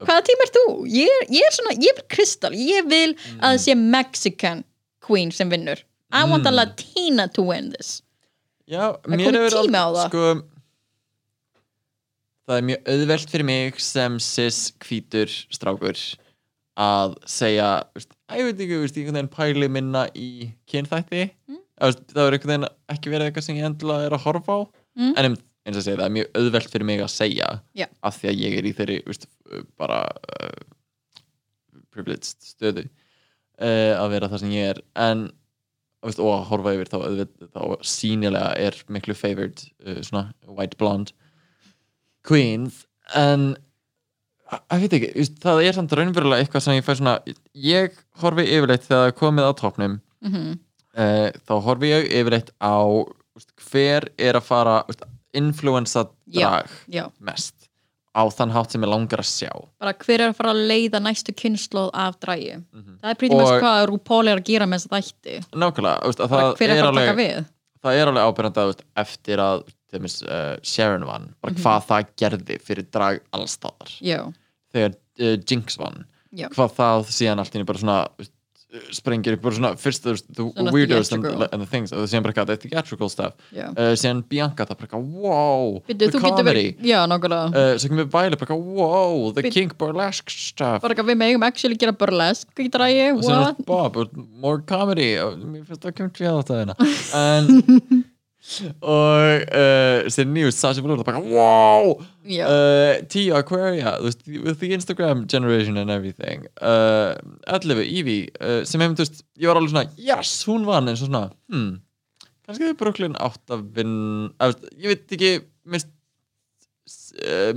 [0.00, 0.64] Hvaða tím ert þú?
[0.88, 2.52] Ég, er- ég er svona, ég er Kristal.
[2.52, 3.40] Ég vil Mm.
[3.40, 4.64] að það sé Mexican
[5.00, 5.82] queen sem vinnur.
[6.12, 6.56] I want a Mm.
[6.56, 8.02] Latina to win this.
[8.68, 10.08] já, mér hefur tími á al- það.
[10.08, 10.42] sko
[12.48, 15.98] það er mjög auðvelt fyrir mig sem cis hvítur strákur
[16.80, 17.68] að segja
[18.30, 21.56] ég veit ekki, veist, ég einhvern veginn pæli minna í kynþætti Mm.
[21.56, 21.62] mm.
[21.80, 25.14] það er einhvern veginn ekki verið eitthvað sem ég endilega er að horfa á Mm.
[25.16, 25.36] en um-
[25.66, 27.86] eins og segja, það er mjög auðvelt fyrir mig að segja Já.
[28.02, 29.26] af því að ég er í þeirri veist,
[29.80, 30.60] bara uh,
[31.90, 34.82] privileged stöðu uh, að vera það sem ég er.
[34.98, 35.28] En
[36.04, 36.98] veist, og að horfa yfir þá,
[37.56, 41.16] þá sínilega er miklu favored uh, svona white blonde
[42.26, 42.84] queens.
[43.16, 43.52] En
[44.50, 47.18] að veit ekki, það er samt raunverulega eitthvað sem ég fæ svona
[47.54, 50.56] ég horfi yfirleitt þegar það er komið á topnum Mm -hmm.
[51.48, 52.76] þá horfi ég yfirleitt á
[53.32, 57.59] veist, hver er að fara veist, influensa drag Já, mest
[58.10, 61.00] á þann hátt sem ég langar að sjá bara hver er að fara að leiða
[61.04, 62.56] næstu kynnslóð af drægi.
[62.74, 62.98] Mhm.
[63.02, 65.36] Það er pretty much hvað RuPaul er að gera með þess að þætti.
[65.54, 67.44] nákvæmlega, veist, að Bara það hver er að fara að taka alveg við.
[67.84, 71.62] það er alveg ábyrjandi að veist, eftir að dæmis, uh, Sharon vann bara Mhm.
[71.62, 74.32] hvað það gerði fyrir drag allstaðar Já,
[74.74, 76.04] þegar uh, Jinx vann
[76.34, 76.48] já.
[76.48, 78.06] hvað það síðan allt í bara svona
[78.94, 82.50] sprengir upp bara svona fyrst the weirdos and, and the things og síðan bara eitthvað
[82.52, 83.66] the theatrical stuff já.
[83.72, 87.50] uh, síðan Bianca það bara eitthvað wow Bíddu, the comedy já, nákvæmlega.
[87.50, 89.54] uh, svo kemur Violet bara eitthvað wow the Bíddu.
[89.56, 93.98] kink burlesque stuff bara eitthvað við megum actually gera burlesk í drægi, og er Bob
[94.04, 96.78] og more comedy og mér finnst það kemur tvíða þetta hérna
[97.24, 97.99] en
[98.82, 101.92] og uh, síðan nýjus Sasha Velour bara wow!
[102.24, 106.46] Uh, Tia Aquaria þú veist, with the Instagram generation and everything.
[106.60, 107.14] Uh,
[107.46, 110.90] 11 Evie uh, sem hefum, þú veist, ég var alveg svona yes, hún vann.
[110.90, 111.78] Eins og svona hmm,
[112.46, 113.96] kannski þau Brooklyn átt að vinn
[114.42, 115.32] að, veist, ég veit ekki
[115.70, 115.94] minnst,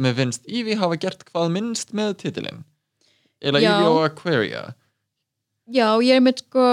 [0.02, 2.64] mér finnst Evie hafa gert hvað minnst með titilinn.
[3.44, 3.60] Eða.
[3.60, 4.70] Evie og Aquaria.
[5.72, 6.64] Já, ég er með sko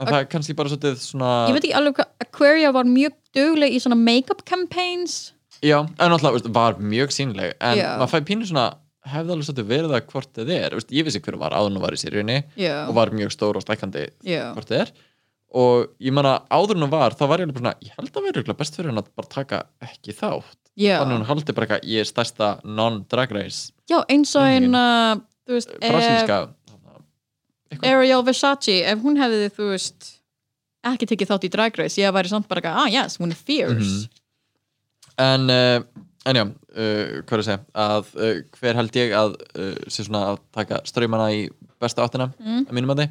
[0.00, 3.16] en það er kannski bara svolítið svona ég veit ekki alveg hvað Aquaria var mjög
[3.36, 5.32] dugleg í svona make-up campaigns.
[5.64, 7.88] Já, en veist, var mjög sýnileg en Já.
[8.00, 8.68] maður fæ pínu svona
[9.06, 10.76] hefði alveg svolítið verið það hvort þið er.
[10.76, 13.12] Veist, ég vissi hver hún var áður en hún var í seríunni já, og var
[13.14, 14.92] mjög stór og stækkandi já, hvort þið er.
[15.56, 18.10] Og ég man að áður en hún var þá var ég alveg svona, ég held
[18.18, 20.58] að örugglega best fyrir hann að bara taka ekki þátt.
[20.76, 20.98] Já.
[21.00, 23.70] Þannig að hún haldi bara eitthvað, ég er stærsta non-drag race.
[23.88, 24.76] Já, eins og Spurningin.
[24.76, 25.72] einn þú veist,
[27.70, 30.12] brasilíska Ariel Versace, ef hún hefði þú veist
[30.86, 33.36] ekki tekið þátt í Drag Race, ég væri samt bara eitthvað, ah yes, hún er
[33.36, 34.08] fierce Mhm.
[35.18, 35.82] en, uh,
[36.26, 39.36] en já uh, hvað er að segja að uh, hver held ég að
[39.88, 41.46] sé svona að taka ströymana í
[41.80, 42.66] besta áttina Mm.
[42.68, 43.10] að mínum að þið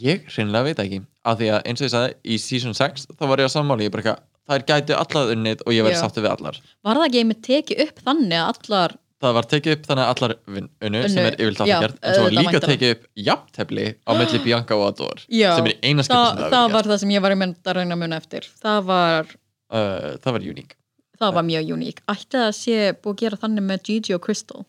[0.00, 3.24] ég hreinlega veit ekki að því að eins og ég sagði í season 6 þá
[3.26, 5.98] var ég að sammáli ég bara eitthvað þær gætu allar unnið og ég Já.
[6.02, 9.74] sáttu við allar var það ekki einmitt tekið upp þannig að allar það var tekið
[9.76, 12.60] upp þannig að allar vin, unnu, sem er já, alltaf gert en svo var líka
[12.64, 16.42] tekið upp jafntefli á milli Bianca og Ador Já, sem er eina skipti það, sem
[16.44, 18.48] það, það, var það sem ég var í mynd að reyna að muna eftir.
[18.64, 19.32] Það var,
[19.74, 20.76] uh, það var uník
[21.20, 24.22] það var mjög uník ætti það að sé búið að gera þannig með Gigi og
[24.24, 24.64] Crystal?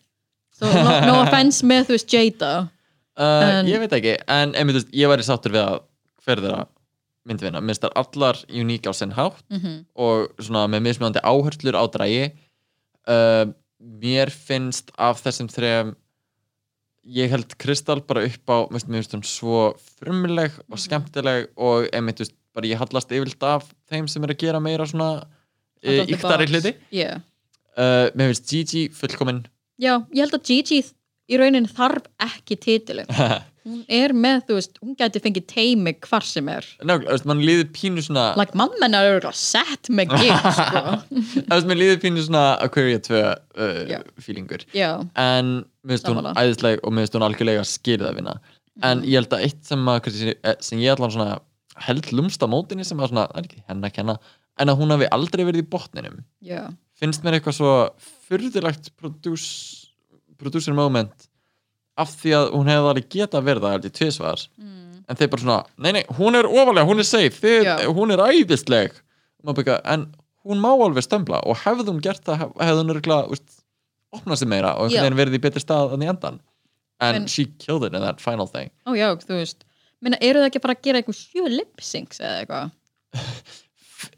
[0.52, 4.90] So no, no offense með þú veist Jada uh, En- ég veit ekki, en einmitt,
[4.92, 5.80] ég væri sáttur við að
[6.26, 6.66] hver þeirra
[7.22, 11.76] myndi vinna, minnst þar allar uník á sinn hátt mm og svona með mismunandi áherslur
[11.78, 12.24] á drægi
[13.08, 13.46] uh,
[13.82, 15.94] mér finnst af þessum þrejum
[17.04, 20.82] ég held Kristal bara upp á finnst- mér finnst hún svo frumleg og Mhm.
[20.84, 24.86] skemmtileg og einmitt, veist, bara ég hallast yfirlt af þeim sem er að gera meira
[24.86, 25.26] svona of
[25.82, 27.18] the yktari hluti yeah.
[27.76, 29.46] uh, mér finnst Gigi fullkomin
[29.80, 30.82] já, ég held að Gigi
[31.28, 33.06] í raunin þarf ekki titilin
[33.66, 36.66] hún er með, þú veist, hún gæti fengið teimi hvar sem er.
[36.82, 40.48] Nákvæmlega, þú veist, mann líður pínu svona like mamma hennar er örugglega sett með gig
[40.58, 40.82] sko.
[41.12, 44.66] þú veist, mann líður pínu svona Aquaria 2 uh, feelingur.
[44.74, 45.54] Já, en
[45.86, 48.36] mér finnst hún æðisleg og mér finnst hún algjörlega skilið að vinna.
[48.82, 49.08] En Mhm.
[49.10, 51.40] ég held að eitt sem, að, eh, sem ég allan svona
[51.86, 54.14] held lumst á mótinni sem að svona, það er ekki henn að kenna
[54.60, 56.18] en að hún hafi aldrei verið í botninum.
[56.44, 56.62] Já,
[57.00, 57.72] finnst mér eitthvað svo
[58.28, 59.86] fyrðilegt produce,
[60.40, 61.28] producer moment
[62.00, 64.44] af því að hún hefði alveg geta verið það held ég tvisvar.
[64.58, 64.78] Mm.
[65.10, 67.74] en þeir bara svona, nei nei, hún er ofalega, hún er safe Já.
[67.92, 68.94] hún er æðisleg.
[69.44, 70.06] Byggja, en
[70.46, 71.40] hún má alveg stömbla.
[71.44, 73.38] Og hefði hún gert það hef- hefði hún örgulega
[74.12, 76.40] opnað sig meira og verið í betri stað en í endan
[77.02, 78.70] en En- she killed it in that final thing.
[78.86, 79.64] Ó já, þú veist.
[80.00, 82.70] Minna, eru það ekki að fara að gera eitthvað sjö lip-syncs eða eitthvað?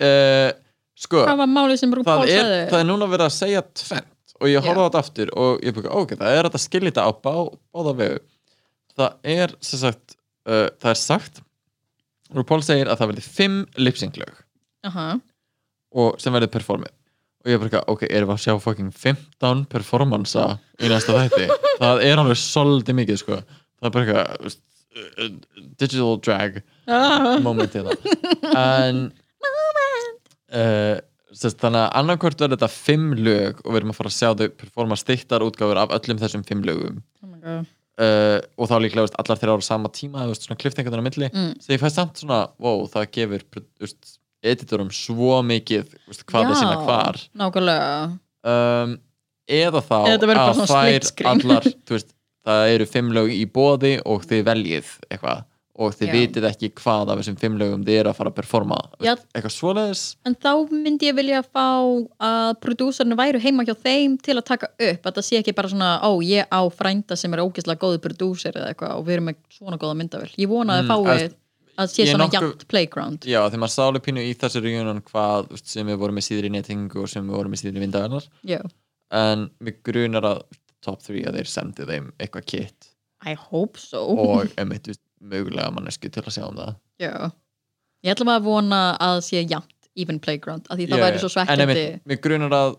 [0.00, 0.52] uh,
[1.04, 4.86] sko RuPaul það er, það er núna verið að segja tvennt og ég horfði á
[4.88, 7.34] þetta aftur og ég byggja, ok, það er að skilja þetta á bá,
[7.74, 8.18] báða vegu.
[8.94, 10.16] Það er sem sagt
[10.48, 11.40] uh, það er sagt
[12.34, 14.36] RuPaul segir að það verði fimm lipsynglög
[14.88, 15.06] Aha.
[15.94, 16.92] og sem verði performið.
[17.44, 20.46] Og ég bara, ok, erum við að sjá fucking 15 performansa
[20.80, 21.48] í næsta þætti?
[21.82, 23.36] Það er alveg svolítið mikið sko.
[23.44, 24.62] það er bara eitthvað veist,
[24.94, 25.34] uh,
[25.82, 27.38] digital drag Ah.
[27.44, 28.08] moment í það.
[28.54, 28.98] En
[30.54, 30.96] uh,
[31.34, 34.28] sest, þannig að annarkvort verður þetta fimm lög og við erum að fara að sjá
[34.40, 37.00] þau performa stittar útgáfur af öllum þessum fimm lögum.
[37.24, 37.30] Oh
[38.00, 41.06] uh, og þá líklega veist, allar þeirra ára sama tíma veist, svona klift einhvern veginn
[41.06, 41.30] á milli.
[41.34, 41.54] Mm.
[41.62, 43.46] svo ég fæ samt svona, wow, það gefur
[43.82, 45.94] veist, editorum svo mikið
[46.28, 47.20] hvað er sína hvar.
[47.40, 47.94] Nákvæmlega.
[48.44, 48.98] Um,
[49.48, 51.70] eða þá Eða að þær allar
[52.44, 55.44] það eru fimm lög í bóði og þið veljið eitthvað
[55.74, 56.12] og þið Já.
[56.14, 58.76] vitið ekki hvað af þessum fimm lögum þið eru að fara að performa.
[59.02, 59.14] Já.
[59.34, 60.02] eitthvað svoleiðis?
[60.24, 61.64] En þá myndi ég vilja fá
[62.22, 65.68] að prodúsarnir væru heima hjá þeim til að taka upp að það sé ekki bara
[65.72, 69.28] svona ó, ég á frænda sem er ógeðslega góður prodúsir eða eitthvað og við erum
[69.32, 71.34] með svona góða myndavel Ég vona að Mm, þið fái
[71.74, 73.18] að- sé svona nokkuð- jafnt playground.
[73.26, 76.50] Já þegar maður sálu pínu í þessu reunion hvað sem við vorum með síður í
[76.54, 78.60] nettingu og sem við vorum með síður í vindaverðar Já,
[79.10, 80.42] en við grunar að
[80.84, 82.90] top 3 að þeir sendi þeim eitthvað kit.
[83.26, 84.04] I hope so.
[84.04, 85.00] Og veist,
[85.32, 86.74] mögulega mannesku til að sjá um það.
[87.02, 87.12] Já.
[88.04, 91.28] Ég ætla bara að vona að sé jafnt even playground að því það væri svo
[91.30, 92.74] en svekkjandi mig grunar að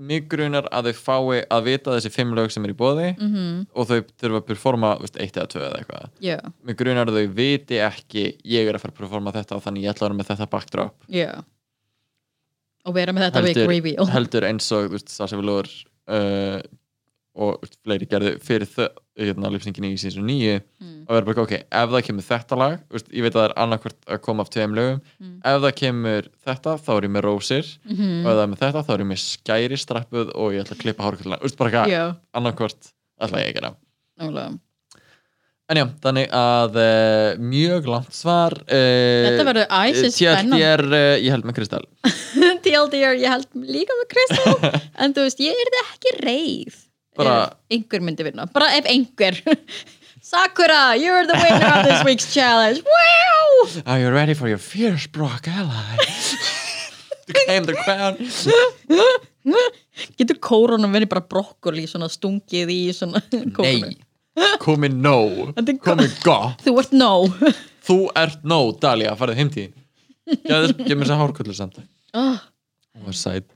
[0.00, 3.58] mig grunar að þau fái að vita þessi fimm lög sem er í bóði mm
[3.76, 6.06] og þau þurfa að performa veist, eitt eða tvö eða eitthvað.
[6.24, 9.64] Já, mig grunar að þau viti ekki ég er að fara að performa þetta og
[9.66, 10.96] þannig ég ætla að vera með þetta backdrop.
[11.12, 11.30] Já.
[12.88, 14.06] Og vera með þetta big Heldur- reveal.
[14.14, 15.68] heldur eins og þú veist, Sasha Velour
[16.08, 16.60] uh,
[17.36, 18.88] og þú veist, fleiri gerðu fyrir þau
[19.20, 21.04] hérna, lipsingin í síðan nýju Mm.
[21.06, 23.48] og vera bara ok, ef það kemur þetta lag þú veist, ég veit að það
[23.50, 25.00] er annarkvort að koma af tveim lögum.
[25.20, 25.34] Mm.
[25.44, 27.70] ef það kemur þetta þá er ég með rósir.
[27.84, 28.08] Mhm.
[28.24, 30.76] og ef það er með þetta þá er ég með skæri strappuð og ég ætla
[30.76, 32.04] að klippa hárkullina þú veist bara eitthvað, Já,
[32.40, 34.58] annarkvort ætla ég að gera.
[35.70, 41.14] En já, þannig að uh, mjög langt svar uh, Þetta verður æsir spennandi TLDR, uh,
[41.22, 41.84] ég held með Kristall
[42.64, 44.72] TLDR, ég held líka með Kristall
[45.04, 46.80] en þú veist, ég er ekki reið
[47.24, 48.46] Bara- einhver myndi vinna.
[48.52, 49.38] Bara ef einhver.
[50.30, 52.82] Sakura, you're the winner of this week's challenge.
[52.84, 53.82] Wow!
[53.86, 55.96] Are you ready for your fierce Brock ally?
[57.26, 58.16] to claim the crown.
[60.18, 63.20] Getur kórónum verið bara brokkoli stungið í svona
[63.56, 66.62] kórónu Nei, komið nóg er komið gott.
[66.64, 67.10] þú ert no.
[67.84, 69.74] Þú ert nóg, Dalia, farið heimtíðin
[70.30, 71.80] Gef mér þess að hárkullu samt.
[72.14, 72.36] Oh,
[72.94, 73.48] Það var sæt.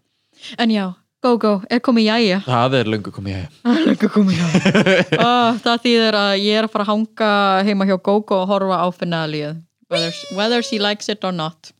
[0.59, 0.87] En já,
[1.25, 2.41] go go, er komið jæja?
[2.45, 4.75] Það er löngu komið ég Það er löngu komið jæja.
[5.25, 7.31] Oh, það þýðir að ég er að fara að hanga
[7.69, 9.57] heima hjá Gogo og horfa á finalið
[9.89, 11.73] whether, whether she likes it or not.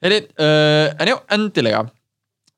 [0.00, 1.86] Heyri, uh, en já, endilega.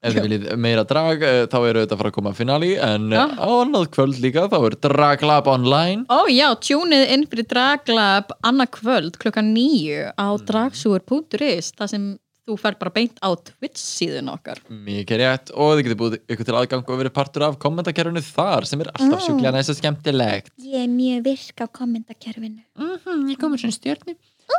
[0.03, 3.13] Ef þið viljið meira drag uh, þá eru þetta að fara að koma finali en
[3.15, 6.07] uh, á annað kvöld líka þá er Draglab online.
[6.11, 12.09] Ó já, tjúnið inn fyrir Draglab annað kvöld klukkan nýju á dragsúur.is þar sem
[12.49, 14.61] þú fer bara beint á Twitch síðun okkar.
[14.69, 15.53] Mikið rétt.
[15.55, 18.91] Og þið getur búið ykkur til aðgang og verið partur af kommentakerfinu þar sem er
[18.93, 19.27] alltaf Mm.
[19.27, 20.53] sjúklega næst og skemmtilegt.
[20.59, 22.63] Ég er mjög virk á kommentakerfinu.
[22.79, 24.17] Mm Ég komur svona stjörni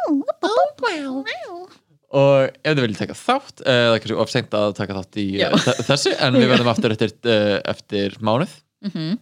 [0.08, 1.68] oh,
[2.14, 5.18] og ef þið viljið taka þátt uh, það er kannski of seint að taka þátt
[5.18, 8.58] í uh, þessu en við verðum aftur eftir, uh, eftir mánuð.
[8.86, 9.16] Mm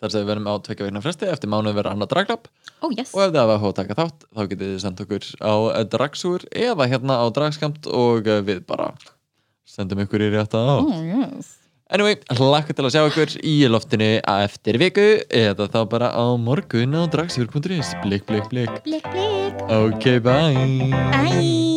[0.00, 3.14] þar sem við verðum á tvekja vegna fresti eftir mánuð verður annað draglab oh yes.
[3.14, 5.54] Og ef þið hafa að taka þátt þá getið þið sendt okkur á
[5.94, 8.92] dragsúr eða hérna á dragskamt og uh, við bara
[9.68, 11.56] sendum ykkur í rétta á oh, yes.
[11.90, 16.94] Anyway, hlakka til að sjá ykkur í loftinu eftir viku eða þá bara á morgun
[16.94, 18.70] á dragsúr.is blik, blik, blik.
[18.86, 19.66] Blik, blik.
[19.66, 20.94] Ok, bye.
[21.18, 21.69] Bye